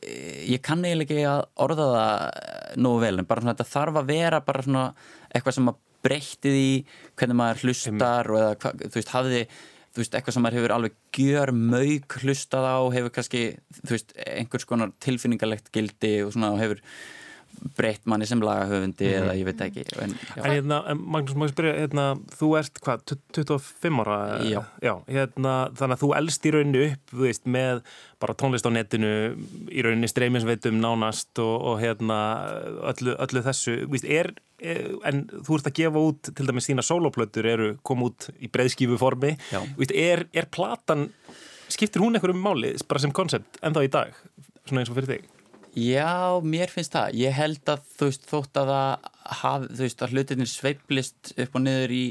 [0.01, 4.01] eh, ég kann eiginlega ekki að orða það nú vel en bara svona þetta þarf
[4.01, 4.88] að vera bara svona
[5.31, 6.73] eitthvað sem að breytið í
[7.17, 9.47] hvernig maður hlustar og eða þú veist hafði
[9.95, 13.43] þú veist, eitthvað sem maður hefur alveg gjör mög hlustað á, hefur kannski
[13.79, 16.83] þú veist, einhvers konar tilfinningalegt gildi og svona, og hefur
[17.77, 19.17] breytt manni sem lagahöfundi mm.
[19.21, 22.07] eða ég veit ekki en, en hérna, Magnús, maður spyrja hérna,
[22.38, 23.05] þú ert hvað,
[23.37, 24.19] 25 ára?
[24.47, 27.83] Já, Já hérna, Þannig að þú elst í rauninu upp veist, með
[28.23, 29.12] bara tónlist á netinu
[29.73, 32.19] í rauninni streyminsveitum nánast og, og hérna,
[32.93, 36.87] öllu, öllu þessu veist, er, er, en þú ert að gefa út til dæmis þína
[36.87, 41.09] soloplötur eru koma út í breyðskífu formi veist, er, er platan
[41.73, 44.19] skiptir hún einhverjum máli bara sem koncept en þá í dag,
[44.64, 45.31] svona eins og fyrir þig?
[45.75, 47.17] Já, mér finnst það.
[47.19, 51.65] Ég held að þú veist þótt að það þú veist að hlutinir sveiplist upp og
[51.65, 52.03] niður í,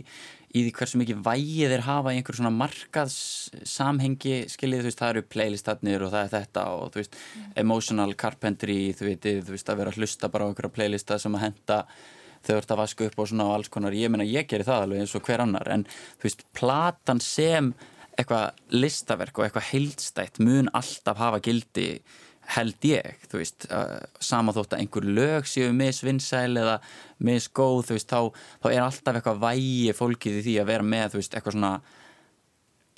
[0.52, 5.14] í því hversu mikið vægið þeir hafa í einhver svona markaðssamhengi skiljið, þú veist, það
[5.14, 7.16] eru playlistatnir og það er þetta og þú veist,
[7.64, 11.40] emotional carpentry, þú veit, þú veist, að vera að hlusta bara á einhverja playlista sem
[11.40, 11.80] að henda
[12.44, 13.96] þau ert að vaska upp og svona og alls konar.
[13.96, 17.72] Ég menna, ég gerir það alveg eins og hver annar en þú veist, platan sem
[18.20, 21.88] eitthvað listaverk og eitthvað heildstætt mun alltaf hafa gildi
[22.54, 23.66] held ég, þú veist
[24.24, 26.78] sama þótt að einhver lög séu misvinnsæl eða
[27.24, 31.06] misgóð þú veist, þá, þá er alltaf eitthvað vægi fólkið í því að vera með,
[31.14, 31.74] þú veist, eitthvað svona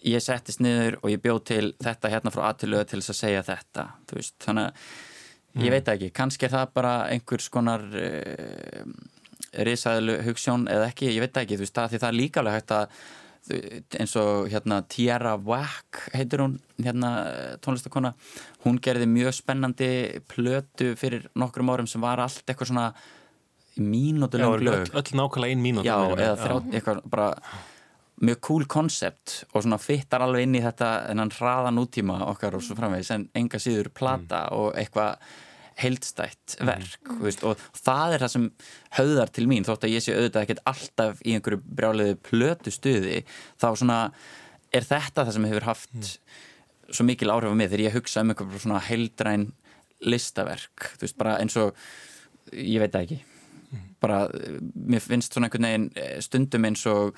[0.06, 3.44] ég settist niður og ég bjóð til þetta hérna frá aðtilöðu til þess að segja
[3.50, 4.88] þetta, þú veist, þannig að
[5.56, 5.66] mm.
[5.66, 8.90] ég veit ekki, kannski er það bara einhvers konar uh,
[9.66, 12.60] risaðlu hugssjón eða ekki, ég veit ekki, þú veist, það, því það er líka alveg
[12.60, 13.00] hægt að
[13.46, 17.12] eins og hérna Tierra Whack heitir hún hérna
[17.62, 18.16] tónlistakona
[18.66, 19.90] hún gerði mjög spennandi
[20.32, 22.88] plötu fyrir nokkrum árum sem var allt eitthvað svona
[23.78, 27.30] mínútu lög öll, öll nákvæmlega ein mínútu já, eða þrjá, eitthvað bara
[28.24, 32.56] mjög cool koncept og svona fittar alveg inn í þetta en hann hraða nútíma okkar
[32.56, 34.56] og svo framvegis en enga síður plata mm.
[34.56, 35.18] og eitthvað
[35.80, 36.70] heildstætt mhm.
[36.70, 37.22] verk mm.
[37.26, 38.48] veist, og það er það sem
[38.98, 43.22] höðar til mín þótt að ég sé auðvitað ekkert alltaf í einhverju brjáliðu plötu stuði
[43.62, 44.00] þá svona
[44.76, 46.10] er þetta það sem hefur haft mm.
[46.90, 49.48] svo mikil áhrif á mig þegar ég hugsa um einhverju svona heildræn
[50.06, 51.76] listaverk þú veist bara eins og
[52.56, 53.88] ég veit ekki mm.
[54.04, 57.16] bara mér finnst svona einhvern veginn eh, stundum eins og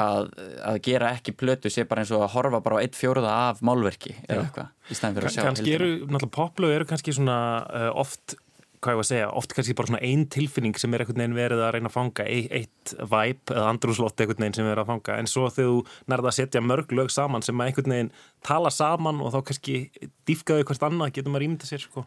[0.00, 0.30] að,
[0.70, 3.62] að gera ekki plötu sé bara eins og að horfa bara á eitt fjóruða af
[3.64, 7.38] málverki eða eitthvað í stæðin fyrir að sjá kannski eru, náttúrulega poplögu eru kannski svona
[7.64, 8.36] uh, oft,
[8.84, 11.38] hvað ég var að segja oft kannski bara svona einn tilfinning sem er einhvern veginn
[11.38, 14.90] verið að reyna að fanga, eitt, eitt væp eða andrúslott einhvern veginn sem er að
[14.92, 15.16] fanga.
[15.16, 18.12] En svo þegar þú nærða að setja mörg lög saman sem að einhvern veginn
[18.46, 19.80] tala saman og þá kannski
[20.28, 22.04] dýfkaðu hvert annað getur maður ímynda sér sko.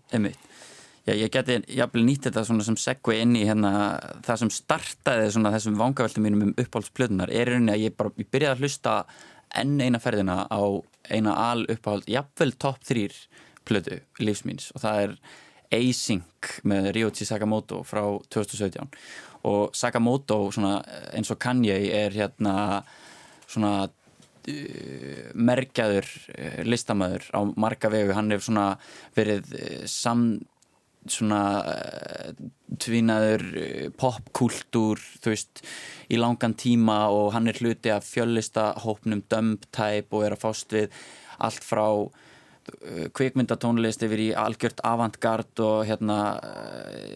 [1.07, 3.71] Já, ég geti jafnvel nýtt þetta sem segvi inn í hérna,
[4.25, 8.29] það sem startaði svona, þessum vangaveltum mínum um uppáhaldsplötunar er rauninni að ég bara ég
[8.29, 8.95] byrjaði að hlusta
[9.57, 10.61] enn eina ferðina á
[11.09, 13.15] eina al uppáhald, jafnvel topp þrýr
[13.67, 15.15] plötu lífsmýns og það er
[15.79, 18.01] A-Sync með Ryuichi Sakamoto frá
[18.33, 18.89] 2017
[19.49, 22.55] og Sakamoto eins og Kanye er hérna
[23.49, 28.69] svona uh, merkjaður uh, listamæður á marga vegu, hann hefur svona
[29.17, 30.31] verið uh, sam
[31.07, 32.31] svona uh,
[32.79, 35.63] tvínaður uh, popkultúr þú veist
[36.11, 40.75] í langan tíma og hann er hluti af fjöllista hópnum Dumptype og er að fást
[40.75, 40.89] við
[41.39, 46.19] allt frá uh, kvikmyndatónlist yfir í algjört avantgard og hérna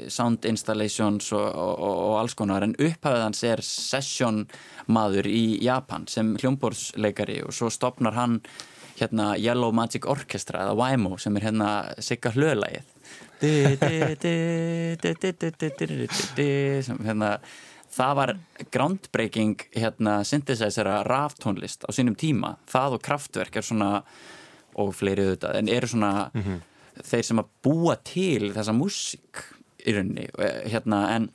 [0.07, 2.63] sound installations og, og, og alls konar.
[2.63, 4.45] En upphæðans er session
[4.87, 8.39] maður í Japan sem hljómborðsleikari og svo stopnar hann
[8.99, 11.69] hérna Yellow Magic Orchestra eða YMO sem er hérna
[12.03, 12.92] sigga hlöðlægið
[17.07, 17.31] hérna,
[17.93, 18.35] það var
[18.73, 23.91] groundbreaking hérna, synthesizera ráftónlist á sínum tíma það og kraftverk er svona
[24.79, 26.13] og fleiri auðvitað en eru svona
[27.01, 29.43] þeir sem að búa til þessa músík
[29.83, 31.29] í rauninni eh, hérna en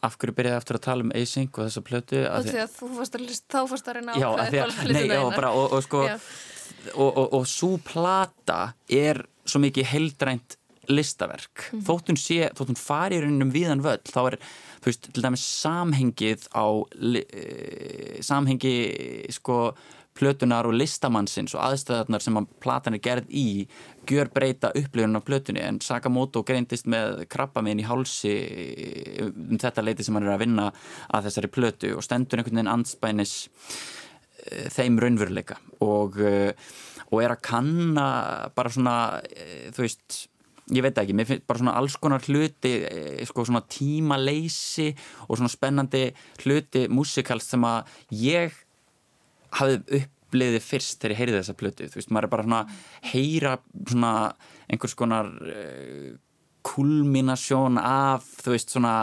[0.00, 2.22] af hverju byrjaði aftur að tala um Async og þessa plötu
[3.52, 6.04] þá fórst að reyna já, bara, og, og sko
[6.94, 10.56] og, og, svo plata er svo mikið heildrænt
[10.90, 11.84] listaverk Mhm.
[11.86, 14.38] þótt hún sé, þótt hún fari í rauninum viðan völl, þá er,
[14.80, 16.66] þú veist, til dæmis samhengið á
[17.00, 19.74] li, e, samhengi sko
[20.20, 23.66] plötunar og listamannsins og aðstæðarnar sem að platan er gerð í
[24.10, 28.34] gjör breyta upplifun á plötunni en Sakamoto greindist með krabba minn í hálsi
[29.22, 30.66] um þetta leiti sem hann er að vinna
[31.14, 33.36] að þessari plötu og stendur einhvern veginn andspænis
[34.50, 38.08] eh, þeim raunveruleika og, og er að kanna
[38.54, 38.96] bara svona,
[39.72, 40.26] þú veist
[40.76, 44.88] ég veit ekki, mér finnst bara svona alls konar hluti eh, sko svona tímaleysi
[45.28, 46.06] og svona spennandi
[46.44, 48.56] hluti músikals sem að ég
[49.58, 52.62] hafði uppliðið fyrst þegar ég heyrði þessa plötu, þú veist, maður er bara svona
[53.10, 54.12] heyra svona
[54.70, 56.10] einhvers konar uh,
[56.66, 58.94] kulminasjón af, þú veist, svona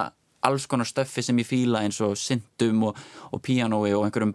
[0.47, 4.33] alls konar stöffi sem ég fíla eins og syndum og, og píanói og einhverjum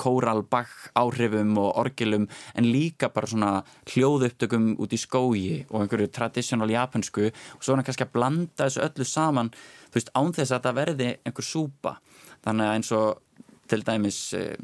[0.00, 3.52] kóralbakk áhrifum og orgelum en líka bara svona
[3.90, 8.66] hljóðupptökum út í skógi og einhverju traditional japansku og svo er hann kannski að blanda
[8.66, 9.52] þessu öllu saman
[9.90, 11.96] þú veist, án þess að það verði einhver súpa.
[12.44, 14.54] Þannig að eins og til dæmis eh,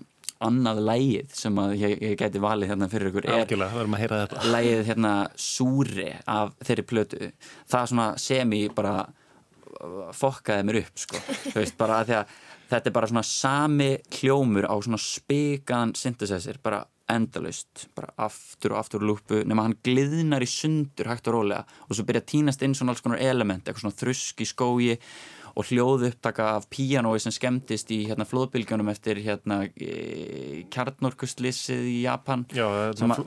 [0.46, 3.29] annað lægið sem að ég, ég gæti valið hérna fyrir ykkur
[4.12, 7.31] er lægið hérna Súri af þeirri plötu.
[7.70, 8.99] Það svona semi bara
[10.17, 11.23] fokkaði mér upp sko.
[11.47, 12.37] Þú veist bara að því að
[12.71, 18.81] þetta er bara svona sami hljómur á svona spikaðan synthesizer bara endalaust bara aftur og
[18.81, 22.65] aftur lúpu nema hann gliðnar í sundur hægt og rólega og svo byrja að tínast
[22.67, 24.97] inn svona alls konar element eitthvað svona þrusk í skógi
[25.57, 31.97] og hljóðu upptaka af píanói sem skemmtist í hérna flóðbylgjónum eftir hérna e, kjarnorkuslissið í
[32.03, 32.66] Japan Já,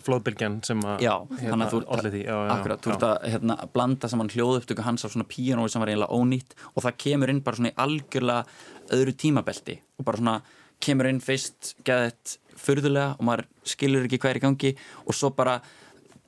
[0.06, 1.06] flóðbylgjan sem að
[1.42, 5.15] hérna, olli því, já, já, akkurat, þú ert að hérna, blanda saman hljóðupptöku hans af
[5.15, 9.15] svona píanói sem var eiginlega ónýtt og það kemur inn bara svona í algjörlega öðru
[9.26, 10.38] tímabelti og bara svona
[10.84, 14.74] kemur inn fyrst geðið furðulega og maður skilur ekki hvað er í gangi
[15.06, 15.60] og svo bara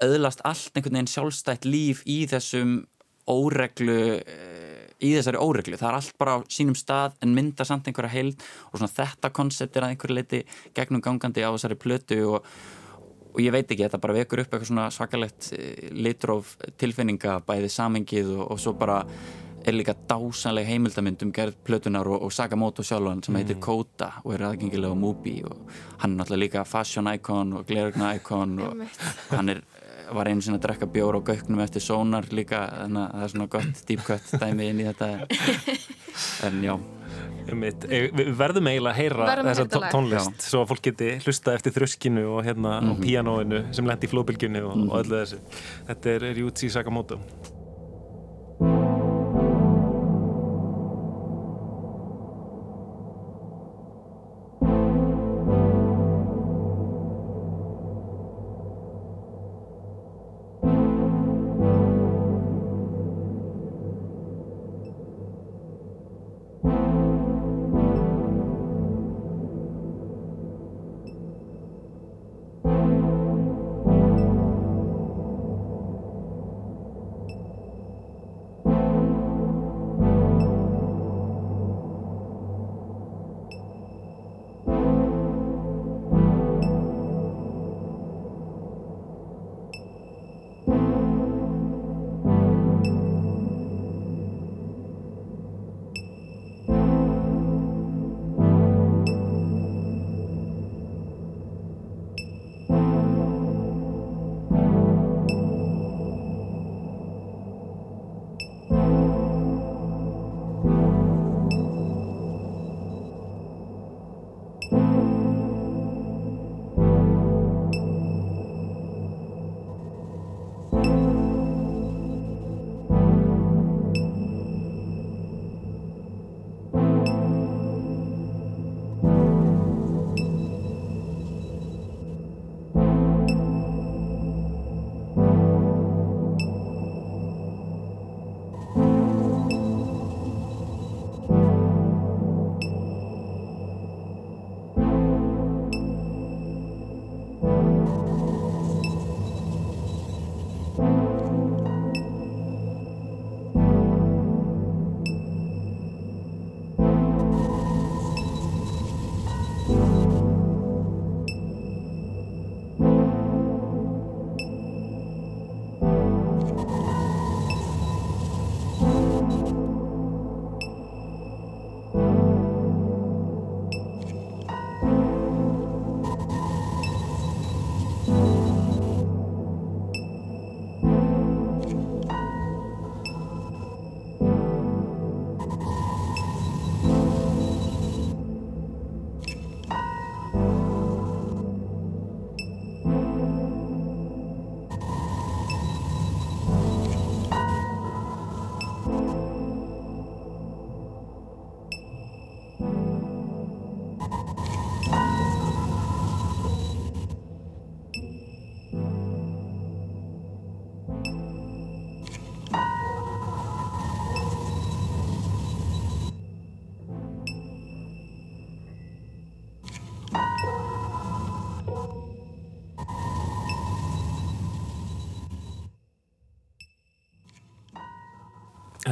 [0.01, 2.79] öðlast allt einhvern veginn sjálfstætt líf í þessum
[3.29, 7.89] óreglu eh, í þessari óreglu, það er allt bara á sínum stað en mynda samt
[7.89, 10.43] einhverja heild og svona þetta koncept er að einhverju leiti
[10.77, 12.49] gegnum gangandi á þessari plötu og,
[13.33, 17.71] og ég veit ekki, þetta bara vekur upp eitthvað svona svakalegt eh, litróf tilfinninga bæði
[17.73, 19.01] samengið og, og svo bara
[19.65, 24.33] er líka dásanleg heimildamynd um gerð plötunar og, og Sakamoto sjálfan sem heitir Kota og
[24.35, 25.59] er aðgengilega á Mubi og
[26.01, 28.81] hann er náttúrulega líka fashion icon og glerugna icon og
[29.29, 29.61] hann er,
[30.15, 33.35] var einu sinni að drekka bjór á gauknum eftir sónar líka þannig að það er
[33.35, 35.11] svona gott deep cut dæmi inn í þetta
[36.47, 36.75] en já,
[37.49, 37.85] Einmitt.
[37.89, 42.43] Við verðum eiginlega að heyra þessa tónlist svo að fólk geti hlusta eftir þröskinu og,
[42.45, 45.41] hérna, og píanóinu sem lendi í flóðbylgjunni og, og öllu þessu.
[45.89, 47.19] Þetta er Ryuichi Sakamoto.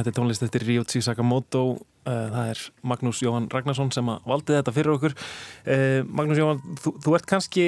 [0.00, 1.64] Þetta er tónlist eftir Ryuichi Sakamoto.
[2.08, 5.16] Uh, það er Magnús Jóhann Ragnarsson sem valdi þetta fyrir okkur.
[5.66, 7.66] Uh, Magnús Jóhann, þú, þú ert kannski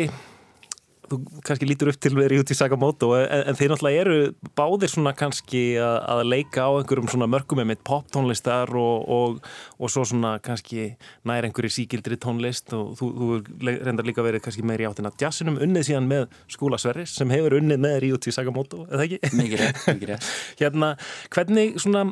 [1.12, 4.18] þú kannski lítur upp til verið út í Sakamoto en, en þeir náttúrulega eru
[4.58, 9.92] báðir svona kannski að, að leika á einhverjum svona mörgum með poptónlistar og, og, og
[9.92, 10.92] svo svona kannski
[11.28, 13.30] nær einhverju síkildri tónlist og þú, þú
[13.68, 17.58] reyndar líka verið kannski meiri áttin að jazzinum unnið síðan með Skúla Sverris sem hefur
[17.60, 19.34] unnið með Ryuti Sakamoto, eða ekki?
[19.38, 20.30] Mikið rétt, mikið rétt
[20.62, 20.94] Hérna,
[21.32, 22.06] hvernig svona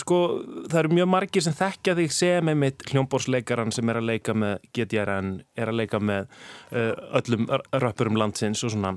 [0.00, 0.20] sko
[0.68, 4.66] það eru mjög margir sem þekkja þig sem einmitt hljómbórsleikaran sem er að leika með
[4.76, 6.26] GTRN, er að leika með
[6.72, 7.46] uh, öllum
[7.84, 8.96] röppurum landsins og svona.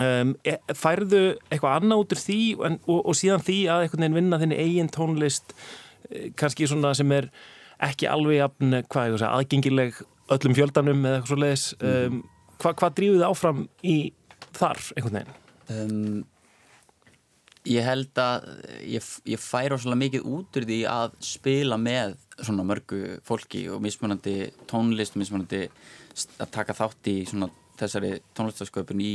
[0.00, 4.06] Um, e, færðu eitthvað annað út úr því en, og, og síðan því að einhvern
[4.06, 7.28] veginn vinna þinni eigin tónlist uh, kannski svona sem er
[7.82, 10.00] ekki alveg jafn, hvað ég segja, aðgengileg
[10.32, 12.20] öllum fjöldanum eða eitthvað svo leiðis um,
[12.62, 13.96] hva, hvað drífuð þið áfram í
[14.56, 15.40] þar einhvern veginn?
[15.72, 16.20] Um,
[17.70, 18.46] Ég held að
[18.90, 23.82] ég, ég færa svolítið mikið út úr því að spila með svona mörgu fólki og
[23.84, 24.36] mismunandi
[24.70, 25.68] tónlist mismunandi
[26.42, 29.14] að taka þátt í svona þessari tónlistasköpun í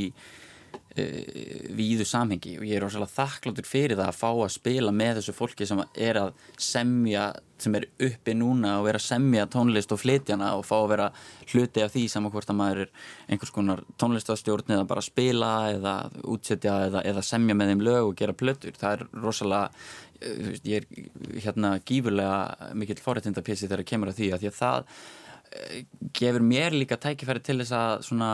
[1.77, 5.35] víðu samhengi og ég er ósala þakkláttur fyrir það að fá að spila með þessu
[5.35, 6.31] fólki sem er að
[6.63, 7.27] semja,
[7.61, 11.07] sem er uppi núna og er að semja tónlist og flytjana og fá að vera
[11.51, 12.91] hluti af því saman hvort að maður er
[13.27, 15.95] einhvers konar tónlistastjórn eða bara spila eða
[16.25, 20.81] útsetja eða, eða semja með þeim lög og gera plötur, það er rosalega uh, ég
[20.81, 25.81] er hérna gífurlega mikill forrættindapjessi þegar það kemur að því að því að það uh,
[26.21, 28.31] gefur mér líka tækifæri til þess að svona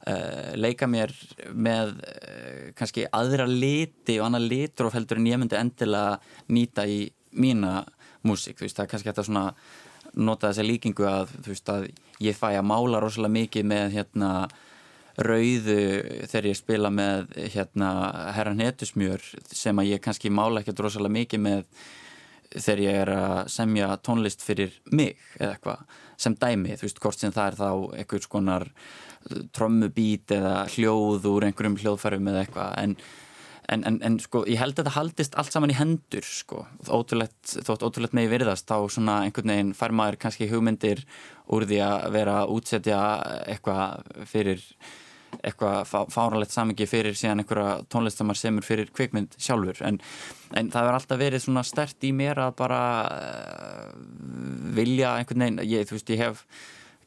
[0.00, 1.10] Uh, leika mér
[1.52, 6.14] með uh, kannski aðra liti og annað litur og feldur en ég myndi endilega
[6.48, 7.02] nýta í
[7.36, 7.82] mína
[8.24, 9.44] músík, þú veist, það er kannski þetta svona
[10.16, 11.86] nota þessa líkingu að þú veist að
[12.24, 14.30] ég fæ að mála rosalega mikið með hérna
[15.20, 15.78] rauðu
[16.30, 17.90] þegar ég spila með hérna
[18.36, 21.66] herran hetusmjör sem að ég kannski mála ekkert rosalega mikið með
[22.56, 25.84] þegar ég er að semja tónlist fyrir mig eða eitthvað
[26.20, 27.70] sem dæmi, þú veist, hvort sem það er þá
[28.00, 28.66] eitthvað skonar
[29.56, 32.70] trommubít eða hljóð úr einhverjum hljóðfærum eða eitthvað.
[32.80, 32.94] En,
[33.70, 36.64] en, en, en sko ég held að þetta haldist allt saman í hendur sko.
[36.88, 41.04] Ótrúlegt, þótt ótrúlegt megi virðast þá svona einhvern veginn fær maður kannski hugmyndir
[41.52, 43.04] úr því að vera að útsetja
[43.44, 44.66] eitthvað fyrir
[45.38, 49.78] eitthvað fáralegt samingi fyrir síðan einhverja tónlistamar semur fyrir kvikmynd sjálfur.
[49.86, 50.00] En,
[50.58, 52.82] en það verður alltaf verið svona stert í mér að bara
[53.14, 53.94] uh,
[54.76, 56.44] vilja einhvern veginn, ég, þú veist ég hef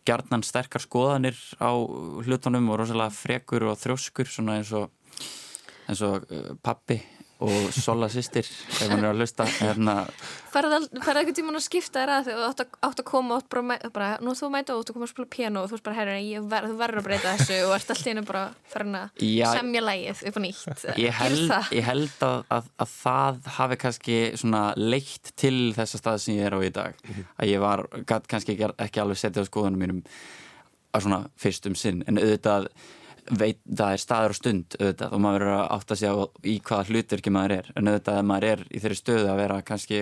[0.08, 1.72] gerðnan sterkar skoðanir á
[2.24, 4.92] hlutunum og rosalega frekur og þrjóskur svona eins og,
[5.90, 7.00] og uh, pappi
[7.44, 9.96] og Sola sýstir ef hann er að hlusta hérna.
[10.54, 14.10] Færði eitthvað tíman að skipta þér að þú átt, átt að koma og bara, bara
[14.24, 16.68] nú þú mæta og þú komast að spila piano og þú veist bara herri, ver,
[16.70, 19.26] þú verður að breyta þessu og ert alltaf inn bara farin að
[19.58, 20.86] semja lægið upp á nýtt.
[21.02, 26.24] Ég held, ég held að, að, að það hafi kannski svona leitt til þessa stað
[26.24, 26.96] sem ég er á í dag.
[27.04, 27.30] -hmm.
[27.38, 30.04] að ég var kannski ekki, ekki alveg setið á skoðunum mínum
[30.94, 32.04] að svona fyrstum sinn.
[32.08, 32.70] En auðvitað
[33.32, 36.58] veit það er staður og stund auðvitað og maður verður að átta sig á í
[36.60, 37.72] hvaða hlutur ekki maður er.
[37.78, 40.02] En auðvitað að maður er í þeirri stöðu að vera kannski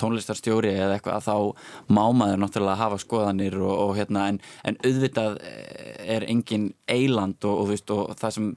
[0.00, 4.78] tónlistarstjóri eða eitthvað að þá má maður náttúrulega hafa skoðanir og, og hérna en, en
[4.84, 5.38] auðvitað
[6.16, 8.50] er engin eiland og, og, veist, og það sem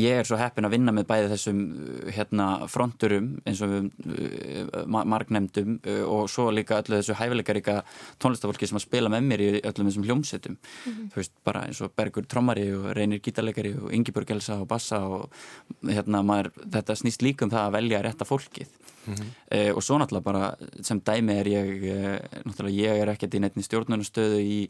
[0.00, 3.88] ég er svo heppin að vinna með bæði þessum uh, hérna, fronturum eins og við
[4.14, 7.80] uh, margnemdum uh, og svo líka öllu þessu hæfileikaríka
[8.22, 11.12] tónlistafólki sem að spila með mér í öllum þessum hljómsettum mm -hmm.
[11.12, 15.04] þú veist, bara eins og Bergur Trommari og Reynir Gítarleikari og Ingeborg Elsa og Bassa
[15.06, 15.30] og
[15.82, 18.68] hérna maður, þetta snýst líka um það að velja rétta fólkið
[19.06, 19.68] Mm -hmm.
[19.68, 23.40] uh, og svo náttúrulega bara sem dæmi er ég uh, náttúrulega ég er ekkert í
[23.40, 24.68] neittni stjórnunastöðu í,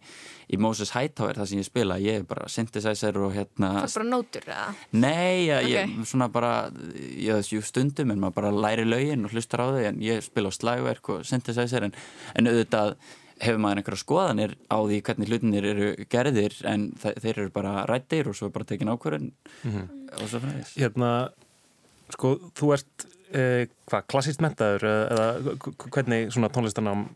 [0.53, 3.95] í Moses Hightower þar sem ég spila ég er bara synthesizer og hérna Það er
[3.95, 4.74] bara nótur eða?
[4.93, 5.72] Nei, ja, okay.
[5.72, 6.70] ég svona bara
[7.16, 10.49] ég þessu stundum en maður bara læri lögin og hlustar á þau en ég spila
[10.49, 11.95] á slagverk og synthesizer en,
[12.35, 12.97] en auðvitað
[13.43, 18.30] hefur maður einhverja skoðanir á því hvernig hlutinir eru gerðir en þeir eru bara rættir
[18.30, 19.89] og svo bara tekin ákvörðin mm -hmm.
[20.22, 21.11] og svo fræðis Hérna,
[22.14, 25.26] sko, þú ert eh, hvað, klassíst mentaður eða
[25.91, 27.09] hvernig svona tónlistanám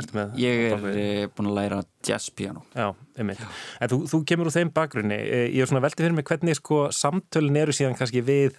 [0.00, 0.36] ertu með?
[0.40, 3.40] Ég er eh, búin að læra jazzpiano Já, einmitt.
[3.82, 6.78] En þú, þú kemur úr þeim bakgrunni ég er svona veldið fyrir mig hvernig sko
[6.96, 8.56] samtölin eru síðan kannski við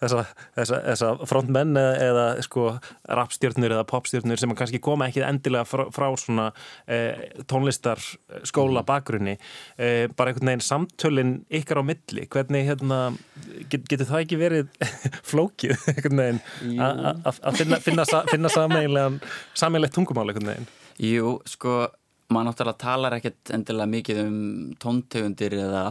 [0.00, 0.24] þessa,
[0.56, 2.70] þessa, þessa frontmenn eða, sko
[3.20, 6.48] rapstjörnur eða popstjörnur sem kannski koma ekki endilega frá, frá svona
[6.88, 8.00] eh, tónlistar
[8.48, 8.88] skóla mm.
[8.88, 13.00] bakgrunni eh, bara einhvern veginn samtölin ykkar á milli hvernig hérna
[13.68, 14.72] get, getur það ekki verið
[15.30, 16.42] flókið einhvern veginn
[16.80, 20.70] að finna, finna, finna sammeilegt tungumál einhvern veginn?
[21.04, 21.78] Jú, sko
[22.32, 24.38] maður náttúrulega talar ekkert endilega mikið um
[24.80, 25.84] tóntegundir eða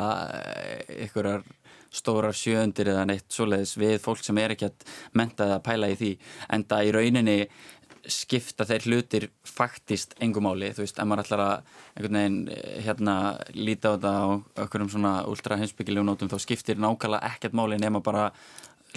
[0.99, 1.45] einhverjar
[1.93, 4.85] stórar sjöundir eða neitt svoleiðis við fólk sem er ekki að
[5.19, 6.11] menta eða pæla í því.
[6.55, 7.37] En það í rauninni
[8.09, 11.53] skipta þeir hlutir faktist engumáli, þú veist, ef maður ætlar að
[11.93, 13.15] einhvern veginn eh, hérna
[13.55, 14.23] líta á þetta á
[14.65, 18.31] okkur um svona ultra heimsbyggilegu nótum þá skiptir nákvæmlega ekkert máli nema bara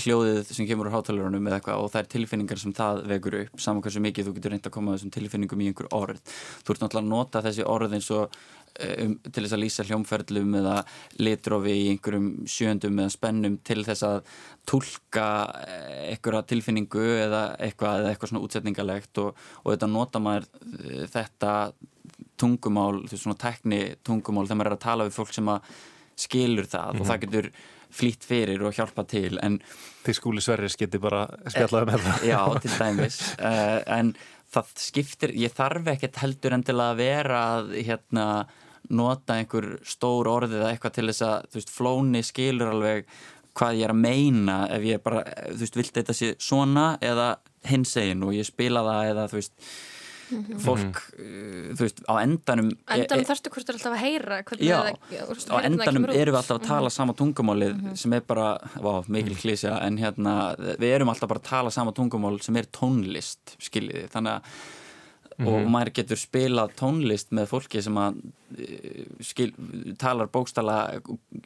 [0.03, 3.63] hljóðið sem kemur úr hátalurunum eða eitthvað og það er tilfinningar sem það vekur upp
[3.65, 6.21] saman hversu mikið þú getur reynd að koma þessum tilfinningum í einhver orð.
[6.61, 8.37] Þú ert náttúrulega að nota þessi orð eins og
[8.77, 10.77] eh, um, til þess að lýsa hljómferðlum eða
[11.23, 14.31] litrofi í einhverjum sjöndum eða spennum til þess að
[14.69, 15.27] tólka
[15.65, 21.07] eh, einhverja tilfinningu eða eitthvað, eða eitthvað svona útsetningalegt og, og þetta nota maður eh,
[21.13, 21.53] þetta
[22.37, 25.73] tungumál, þessu svona tekni tungumál þegar maður er að tala við fólk sem að
[26.17, 27.01] skilur það mm -hmm.
[27.01, 27.51] og það getur
[27.97, 29.61] flýtt fyrir og hjálpa til en
[30.07, 33.17] Til skúli Sverris geti bara spjallaði með það Já, til dæmis.
[33.41, 34.13] Uh, en
[34.55, 38.27] það skiptir, ég þarf ekkert heldur en til að vera að hérna
[38.87, 43.11] nota einhver stór orðið eða eitthvað til þess að, þú veist, flóni skilur alveg
[43.57, 47.33] hvað ég er að meina ef ég bara, þú veist, vilt þetta sé svona eða
[47.67, 49.55] hins egin og ég spila það eða, þú veist
[50.31, 50.59] Mhm.
[50.59, 54.79] fólk, uh, þú veist, á endanum endanum e þarfstu hvort er alltaf að heyra já,
[55.13, 56.97] það, á endanum erum við alltaf að tala mm -hmm.
[56.99, 57.97] sama tungumálið mm -hmm.
[57.97, 61.93] sem er bara, vá, mikil klísja en hérna, við erum alltaf bara að tala sama
[61.93, 64.43] tungumál sem er tónlist skiljiði, þannig að
[65.37, 65.53] Mm -hmm.
[65.53, 68.15] og maður getur spilað tónlist með fólki sem að
[68.57, 69.51] eh, skil,
[69.99, 71.01] talar bókstala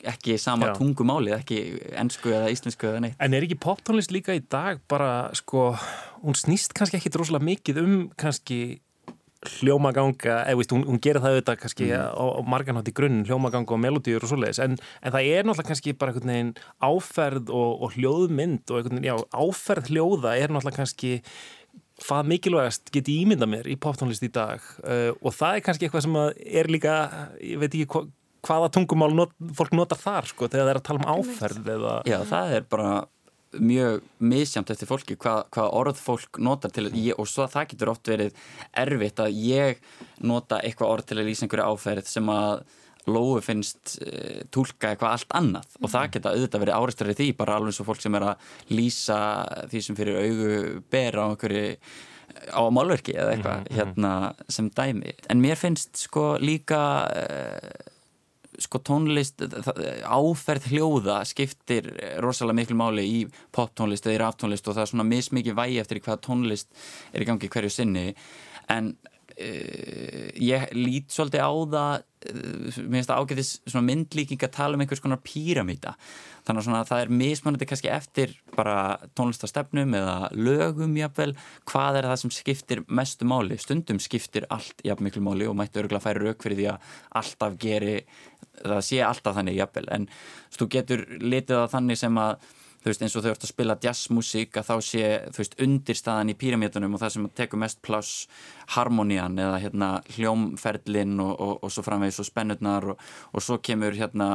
[0.07, 0.74] ekki sama Já.
[0.78, 1.59] tungumáli ekki
[1.99, 5.74] ennsku eða íslensku eða neitt En er ekki poptónlist líka í dag bara sko,
[6.22, 8.80] hún snýst kannski ekki droslega mikið um kannski
[9.41, 12.12] hljómaganga, eða veist, hún, hún gerir það auðvitað kannski mm.
[12.12, 15.70] á, á marganhátt í grunn hljómaganga og melodíur og svoleiðis en, en það er náttúrulega
[15.70, 16.51] kannski bara einhvern veginn
[16.84, 21.14] áferð og, og hljóðmynd og einhvern veginn, já, áferð hljóða er náttúrulega kannski
[22.05, 26.07] hvað mikilvægast geti ímynda mér í poptónlist í dag uh, og það er kannski eitthvað
[26.07, 26.18] sem
[26.62, 26.96] er líka,
[27.44, 28.05] ég veit ekki hva,
[28.46, 31.96] hvaða tungumál not, fólk notar þar sko þegar það er að tala um áferð eða...
[32.09, 32.92] Já, það er bara
[33.59, 37.90] mjög misjamt eftir fólki hvað, hvað orð fólk notar til ég, og svo það getur
[37.92, 38.44] oft verið
[38.78, 39.80] erfitt að ég
[40.22, 42.62] nota eitthvað orð til að lýsa einhverju áferð sem að
[43.11, 45.82] Lói finnst uh, tólka eitthvað allt annað mm.
[45.82, 46.14] og það mhm.
[46.16, 48.48] geta auðvitað verið áreistar í því bara alveg eins og fólk sem er að
[48.78, 49.20] lýsa
[49.72, 50.54] því sem fyrir augu
[50.92, 51.68] ber á einhverju
[52.54, 53.70] á málverki eða eitthvað mm.
[53.76, 54.12] hérna
[54.48, 57.88] sem dæmi en mér finnst sko líka uh,
[58.61, 59.42] sko tónlist
[60.04, 61.88] áferð hljóða skiptir
[62.22, 63.20] rosalega miklu máli í
[63.54, 66.82] poptónlist eða í ráftónlist og það er svona mismikið vægi eftir hvað tónlist
[67.14, 68.06] er í gangi hverju sinni
[68.70, 68.94] en
[69.41, 72.36] ég lít svolítið á það Eh,
[72.84, 75.95] mér finnst það ágæðis myndlíking að tala um einhvers konar píramíta
[76.45, 78.74] þannig að það er mismunandi kannski eftir bara
[79.16, 81.32] tónlistastefnum eða lögum jáfnvel,
[81.70, 85.80] hvað er það sem skiptir mestu máli, stundum skiptir allt jafn miklu máli og mættu
[85.80, 87.97] örgulega færi rauk fyrir því að alltaf geri
[88.61, 90.09] það sé alltaf þannig jáfnvel en
[90.59, 92.51] þú getur litið það þannig sem að
[92.81, 96.33] þú veist eins og þau ert að spila jazzmusík að þá sé þú veist undirstaðan
[96.33, 98.26] í píramítunum og það sem tekur mest pláss
[98.76, 103.97] harmonían eða hérna hljómferlin og, og, og svo framvegis og spennurnar og, og svo kemur
[103.99, 104.31] hérna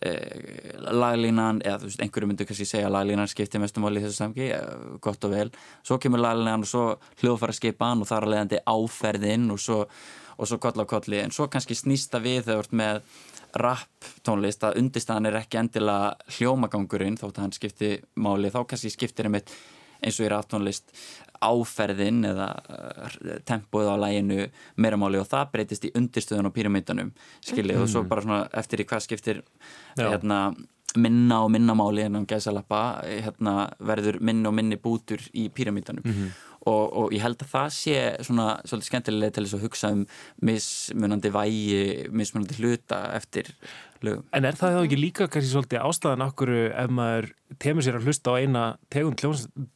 [0.00, 4.50] eh, laglínan eða þú veist einhverju myndu kannski segja laglínan skiptir mestum áli þessu samki,
[4.56, 5.52] eh, gott og vel.
[5.84, 6.86] Svo kemur laglínan og svo
[7.20, 9.82] hljóðfara skipan og þar að leiðandi áferðin og svo,
[10.40, 11.20] svo koll á kolli.
[11.20, 13.02] En svo kannski snýsta við þau vart með
[13.62, 17.90] rap tónlist að undirstaðan er ekki endilega hljómagangurinn þótt að hann skipti
[18.22, 19.52] máli þá kannski skiptir einmitt
[20.04, 20.92] eins og í rap tónlist
[21.46, 24.46] áferðin eða uh, tempoð á læginu
[24.80, 27.12] meira máli og það breytist í undirstöðun á píramítanum
[27.44, 27.84] skiljið mm.
[27.84, 28.10] og svo mm.
[28.12, 29.42] bara svona eftir í hvað skiptir
[29.98, 30.40] hérna,
[30.96, 36.04] minna og minna máli en á gæsalappa hérna, verður minni og minni bútur í píramítanum
[36.04, 39.66] mm -hmm og, og ég held að það sé svona svolítið skemmtilega til þess að
[39.66, 40.06] hugsa um
[40.48, 43.52] mismunandi vægi, mismunandi hluta eftir
[44.04, 44.24] lögum.
[44.36, 47.28] En er það þá ekki líka kannski svolítið ástæðan okkur ef maður
[47.62, 48.62] temur sér að hlusta á eina
[48.92, 49.22] tegund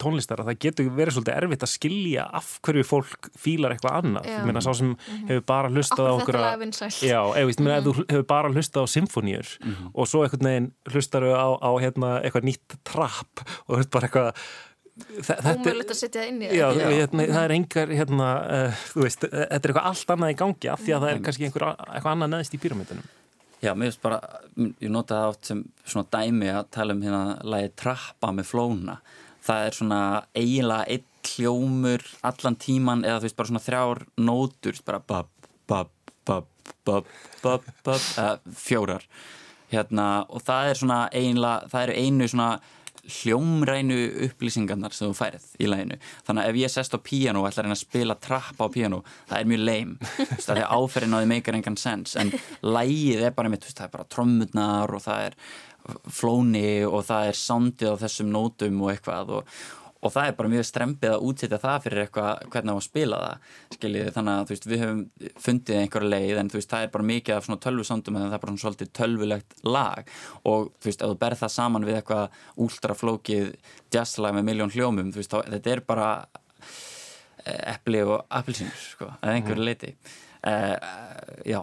[0.02, 4.30] tónlistar að það getur verið svolítið erfitt að skilja af hverju fólk fílar eitthvað annað.
[4.32, 5.28] Ég meina sá sem mm -hmm.
[5.30, 6.64] hefur bara hlustað á okkur að...
[7.06, 9.90] Já, ef, meina, ef þú hefur bara hlustað á symfóníur mm -hmm.
[9.94, 14.34] og svo einhvern veginn hlustar á, á hérna, eitthvað nýtt trapp og bara eitthvað
[15.20, 16.88] Ómögulegt að setja inn í það Já, já.
[16.96, 20.84] Hérna, það er engar hérna, uh, veist, þetta er eitthvað allt annað í gangi af
[20.84, 23.08] því að það er kannski einhver, eitthvað annað neðist í pyramidunum
[23.60, 24.18] Já, mér finnst bara,
[24.56, 28.94] ég nota það átt sem svona dæmi að tala um hérna lagi trappa með flóna.
[29.44, 29.98] Það er svona
[30.32, 35.28] eiginlega eitt hljómur allan tíman eða þú veist bara svona þrjár nótur bara bab,
[35.68, 35.92] bab,
[36.24, 36.48] bab,
[36.88, 39.04] bab, bab, bab fjórar.
[39.70, 42.50] Hérna og það er svona eiginlega, það eru einu svona
[43.18, 43.98] hljómrænu
[44.28, 47.62] upplýsingarnar sem þú færið í læginu þannig að ef ég sest á píano og ætla
[47.62, 49.96] að reyna að spila trapp á píano, það er mjög leim
[50.46, 52.16] það er áferðin á því meikar engan sens.
[52.20, 52.32] En
[52.62, 55.36] lægið er bara mitt, það er bara trommurnar og það er
[56.12, 59.54] flóni og það er soundið á þessum nótum og eitthvað og,
[60.00, 63.56] og það er bara mjög strempið að útsetja það fyrir eitthvað hvernig að spila það
[63.76, 64.10] skiljið.
[64.16, 65.02] Þannig að veist, við höfum
[65.46, 68.54] fundið einhverja leið en veist, það er bara mikið af tölvusandum en það er bara
[68.54, 70.14] svona svolítið tölvulegt lag.
[70.48, 73.50] Og þú veist, ef þú berð það saman við eitthvað últraflókið
[73.92, 76.10] jazzlag með miljón hljómum veist, þá, þetta er bara
[77.44, 79.68] eppli og appilsynur sko, að einhverju mhm.
[79.68, 79.94] leiti
[80.46, 80.76] uh,
[81.48, 81.62] já.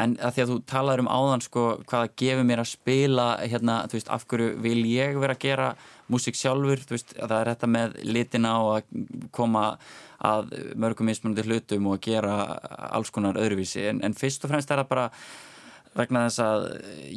[0.00, 3.80] En að því að þú talaður um áðan sko hvaða gefur mér að spila hérna,
[3.90, 5.72] þú veist, af hverju vil ég vera að gera
[6.10, 9.66] músík sjálfur, þú veist, það er þetta með litina og að koma
[10.20, 10.50] að
[10.80, 12.34] mörgum mismunandi hlutum og að gera
[12.90, 13.86] alls konar öðruvísi.
[13.88, 15.06] En, en fyrst og fremst er það bara
[15.96, 16.66] vegna þess að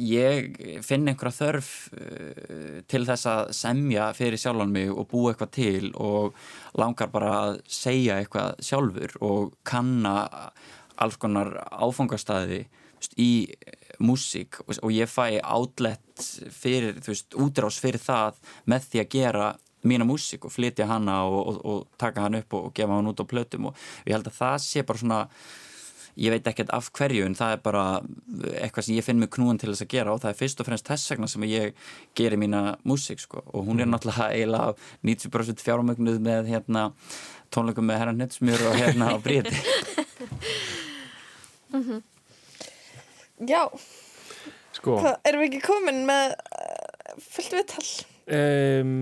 [0.02, 5.52] ég finn einhverja þörf uh, til þess að semja fyrir sjálfan mig og búa eitthvað
[5.54, 6.34] til og
[6.80, 10.16] langar bara að segja eitthvað sjálfur og kanna
[10.98, 12.64] alls konar áfangastæði
[13.20, 13.30] í
[13.98, 18.40] músík og ég fæ átlett fyrir, þú veist, útrás fyrir það
[18.70, 19.50] með því að gera
[19.84, 23.10] mína músík og flytja hana og, og, og taka hann upp og, og gefa hann
[23.10, 25.20] út á plötum og ég held að það sé bara svona
[26.14, 27.84] ég veit ekkert af hverju en það er bara
[28.62, 30.68] eitthvað sem ég finn mig knúan til þess að gera og það er fyrst og
[30.68, 31.66] fremst þess vegna sem ég
[32.18, 33.94] gerir mína músík sko og hún er mhm.
[33.96, 34.68] náttúrulega eiginlega
[35.10, 36.82] 90% fjármögnuð með hérna
[37.54, 39.54] tónleikum með herran Netsmjör og hérna á Bríti
[41.74, 42.13] mm -hmm.
[43.42, 43.66] Já
[44.74, 44.98] sko.
[45.00, 47.84] Hvað, erum við ekki komin með uh, fullt viðtal?
[48.34, 48.94] Um,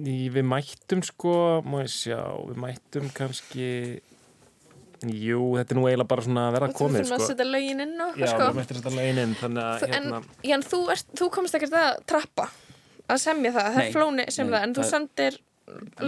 [0.00, 1.34] við mættum sko
[1.66, 3.68] má ég sjá, við mættum kannski
[5.00, 7.04] jú, þetta er nú eiginlega bara svona að vera komið sko.
[7.04, 8.48] Þú fyrir að setja lögin inn og Já, sko.
[8.48, 10.22] við mættum að setja lögin inn þannig að hérna...
[10.22, 10.80] En Ján, þú,
[11.20, 12.48] þú komst ekkert að trappa
[13.10, 15.40] að semja það, það er flóni sem það en þú sendir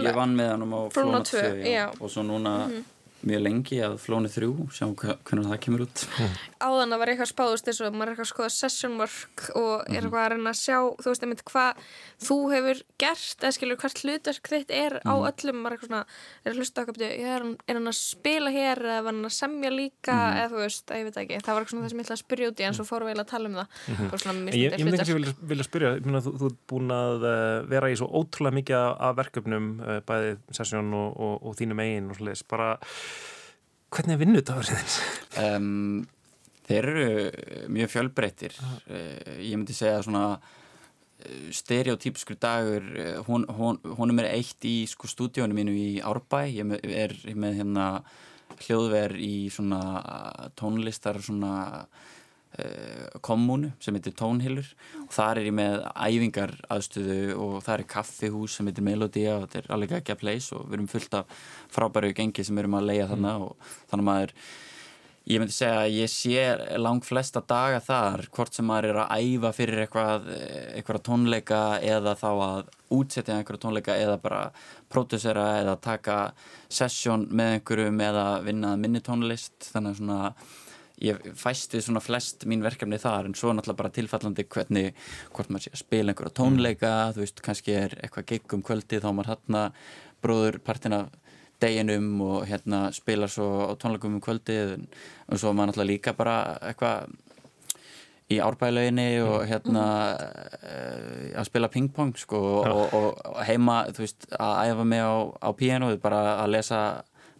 [0.03, 1.43] Ég vann með hann á flóna 2
[2.03, 2.89] og svo núna mm -hmm
[3.23, 6.03] mjög lengi að flónu þrjú sjá hvernig það kemur út
[6.63, 9.71] Áðan að var eitthvað spáðust eins og maður er eitthvað að skoða session work og
[9.73, 9.97] er mhm.
[9.99, 11.81] eitthvað að reyna að sjá þú veist einmitt hvað
[12.23, 15.25] þú hefur gert eða skilur hvert hlutverk þitt er á mm.
[15.29, 16.03] öllum, maður er eitthvað svona
[16.43, 19.73] er að hlusta okkar, er, er hann að spila hér eða var hann að semja
[19.73, 20.39] líka mm.
[20.39, 22.23] eða þú veist, ég veit ekki, það var eitthvað svona það sem ég ætla að
[22.23, 24.41] spyrja út í en svo fórum við að tala um það -hmm.
[24.53, 27.91] Ég, ég myndi ekki vilja, vilja spyrja myndi þú, þú er búin að uh, vera
[27.91, 29.69] í svo ótrúlega mikið af verkefnum
[30.07, 32.69] bæði session og, og, og þínum eigin og svolítið bara
[33.93, 34.95] Hvernig er vinnutagurinn þins?
[35.37, 36.05] Um,
[36.67, 37.07] þeir eru
[37.73, 38.57] mjög fjölbreyttir.
[38.87, 44.83] Uh, ég myndi segja svona uh, stereotypskur dagur, uh, hún, hún, hún er eitt í
[44.89, 46.45] sko, stúdíónu mínu í Árbæ.
[46.53, 47.87] Ég er með hérna
[48.63, 49.83] hljóðverð í svona
[50.59, 51.53] tónlistar svona
[52.53, 54.67] Eh, kommunu sem heitir Tónhillur
[55.01, 59.47] og þar er ég með æfingar aðstöðu og það er kaffihús sem heitir Melodía og
[59.47, 61.39] þetta er alveg ekki að place og við erum fullt af
[61.73, 63.47] frábæru gengi sem við erum að leia þarna mm.
[63.47, 64.35] og þannig að maður
[65.23, 66.41] ég myndi segja að ég sé
[66.83, 70.25] lang flesta daga þar hvort sem maður er að æfa fyrir eitthvað,
[70.75, 74.41] eitthvað tónleika eða þá að útsetja einhverja tónleika eða bara
[74.91, 76.17] pródusera eða taka
[76.67, 80.33] sessjón með einhverjum eða vinna minni tónlist þannig að svona
[81.03, 84.91] ég fæst við svona flest mín verkefni þar en svo náttúrulega bara tilfallandi hvernig
[85.33, 87.15] hvort maður sé að spila einhverja tónleika mm.
[87.15, 89.73] þú veist, kannski er eitthvað gig um kvöldi þá maður hann
[90.23, 91.05] bróður partina
[91.63, 96.37] deginum og hérna spila svo á tónleikum um kvöldi og svo maður náttúrulega líka bara
[96.61, 97.15] eitthvað
[98.31, 99.47] í árbæðilöginni og mm.
[99.49, 101.31] hérna mm.
[101.39, 105.99] að spila pingpong sko og, og, heima þú veist að æfa mig á, á pianoð
[106.03, 106.83] bara að lesa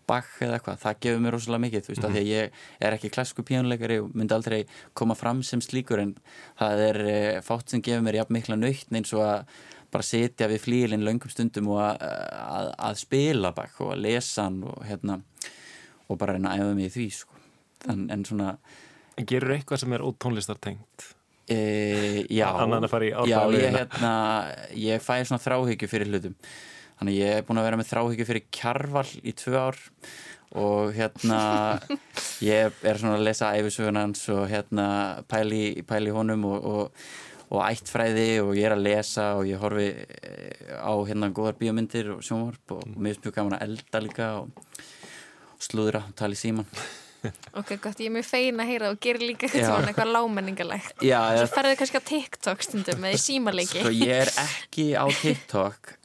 [0.04, 2.10] Bach eða eitthvað, það gefur mér rosalega mikið þú veist, mm -hmm.
[2.10, 6.00] af því að ég er ekki klassku píjónuleikari og myndi aldrei koma fram sem slíkur
[6.00, 6.18] en
[6.60, 9.46] það er e, fátt sem gefur mér jafn mikla nöytn eins og að
[9.94, 12.08] bara setja við flílinn löngum stundum og að,
[12.42, 15.20] að, að spila Bach og að lesa hann og hérna
[16.10, 17.44] og bara reyna að æfa mig í því sko.
[17.94, 18.56] en, en svona
[19.14, 21.04] En gerur eitthvað sem er ótónlistartengt?
[21.52, 21.58] E,
[22.32, 22.48] já,
[23.28, 24.14] já ég, hérna,
[24.80, 26.38] ég fæ svona þráhyggju fyrir hlutum
[26.96, 29.82] þannig ég hef búin að vera með þráhyggju fyrir kjarval í tvö ár
[30.64, 31.42] og hérna
[32.48, 34.88] ég er svona að lesa æfisögunans og hérna
[35.28, 37.06] pæli, pæli honum og, og,
[37.54, 42.10] og ættfræði og ég er að lesa og ég horfi eh, á hérna góðar bíomindir
[42.16, 44.68] og sjónvarp og mér finnst mjög gaman að elda líka og,
[45.54, 46.70] og slúðra og tala í síman
[47.60, 51.04] Ok, gott, ég er mjög fein að heyra og gerir líka eitthvað, eitthvað lámenningalegt
[51.40, 56.00] Svo ferðu kannski á TikTok stundum eða í símaleiki Sko ég er ekki á TikTok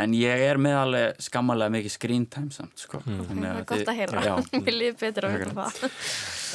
[0.00, 2.98] en ég er með alveg skammalega mikið screen time samt sko.
[3.04, 3.20] mm.
[3.30, 4.36] það er gott að heyra.
[4.50, 5.84] Við lífum betur að heyra það.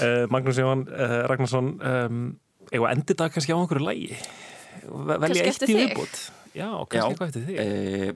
[0.04, 2.26] Uh, Magnús Jóhann uh, Ragnarsson um,
[2.74, 4.20] eða endur það kannski á einhverju lægi
[5.24, 6.22] velja eitt í viðbútt
[6.58, 8.14] Já, kannski eitthvað eftir því e,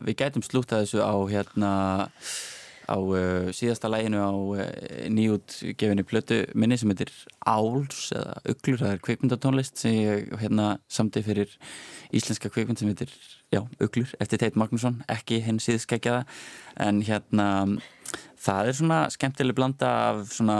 [0.00, 1.70] Við gætum slútað þessu á hérna
[2.90, 4.64] á uh, síðasta læginu á uh,
[5.14, 7.12] nýjútgefinni plötu minni sem heitir
[7.46, 11.54] Áls eða Uglur, það er kvikmyndatónlist sem ég hérna samti fyrir
[12.16, 13.12] íslenska kvikmynd sem heitir
[13.54, 16.24] já, Uglur, eftir Teit Magnússon, ekki hinn síðskækjaða
[16.82, 17.46] en hérna
[18.40, 20.58] það er svona skemmtileg blanda af svona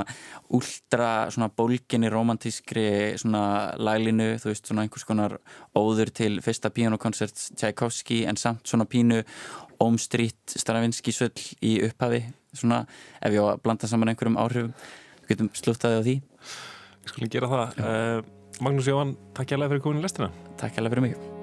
[0.56, 5.38] úldra svona bólginni romantískri svona laglinu, þú veist svona einhvers konar
[5.78, 9.22] óður til fyrsta pianokonsert Tchaikovsky en samt svona pínu
[9.80, 12.24] ómstrít Stravinski söll í upphafi.
[12.52, 12.82] Svona
[13.22, 14.72] ef ég á að blanda saman einhverjum áhrifum
[15.22, 16.16] við getum slúttaði á því.
[17.00, 17.80] Við skulum gera það.
[17.80, 20.32] Uh, Magnús Jóhann, takk alveg fyrir komin í lestina.
[20.60, 21.39] Takk alveg fyrir mig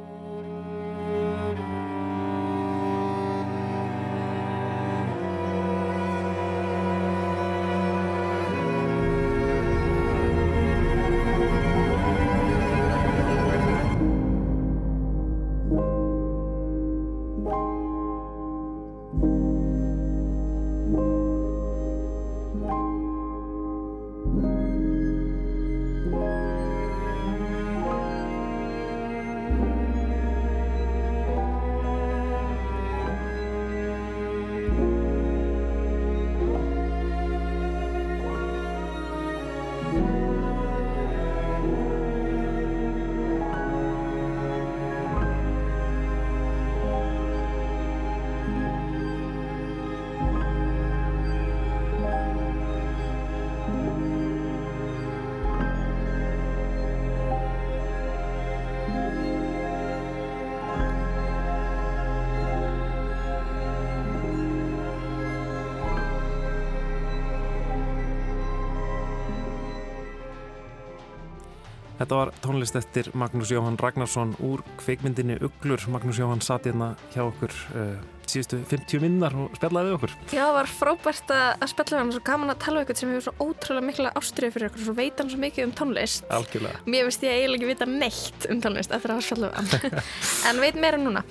[71.97, 75.81] Þetta var tónlist eftir Magnús Jóhann Ragnarsson úr kveikmyndinni Uglur.
[75.89, 80.15] Magnús Jóhann satt hérna hjá okkur uh, síðustu 50 minnar og spjallaði við okkur.
[80.31, 83.01] Já, það var frábært að spjalla við hann og svo gaman að tala um eitthvað
[83.01, 85.73] sem hefur svo ótrúlega mikla ástriðu fyrir okkur og svo veit hann svo mikið um
[85.79, 86.27] tónlist.
[86.37, 86.81] Algjörlega.
[86.87, 90.05] Mér veist ég eiginlega ekki vita neitt um tónlist eftir að hafa spjallað við hann.
[90.51, 91.23] en veit meira núna.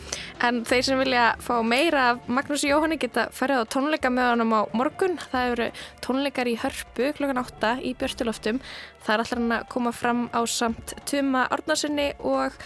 [0.46, 4.46] En þeir sem vilja fá meira af Magnús Jóhanni geta ferið á tónleika með hann
[4.46, 5.18] á morgun.
[5.32, 5.70] Það eru
[6.04, 8.62] tónleikar í Hörpu klokkan 8 í Björnstuloftum.
[9.06, 12.56] Það er alltaf hann að koma fram á samt Tuma Árnarsinni og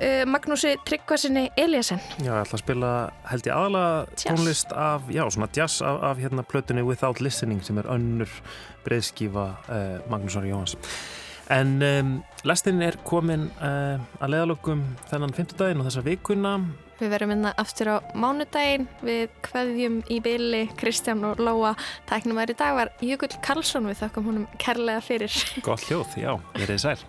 [0.00, 2.00] uh, Magnúsi Tryggvarsinni Eliasson.
[2.18, 2.90] Já, ég ætla að spila
[3.30, 7.78] held ég aðalega tónlist af, já, svona jazz af, af hérna plötunni Without Listening sem
[7.80, 8.30] er önnur
[8.84, 10.76] breyðskífa uh, Magnúsar Jóhans.
[11.50, 12.12] En um,
[12.46, 16.54] lestin er komin uh, að leðalögum þennan fymtudaginn og þessa vikuna.
[17.00, 21.72] Við verum hérna aftur á mánudaginn við kveðjum í byli Kristján og Lóa.
[22.10, 25.40] Tæknum að í dag var Jökull Karlsson við þakkum húnum kærlega fyrir.
[25.66, 27.00] Gott hljóð, já, verið sæl.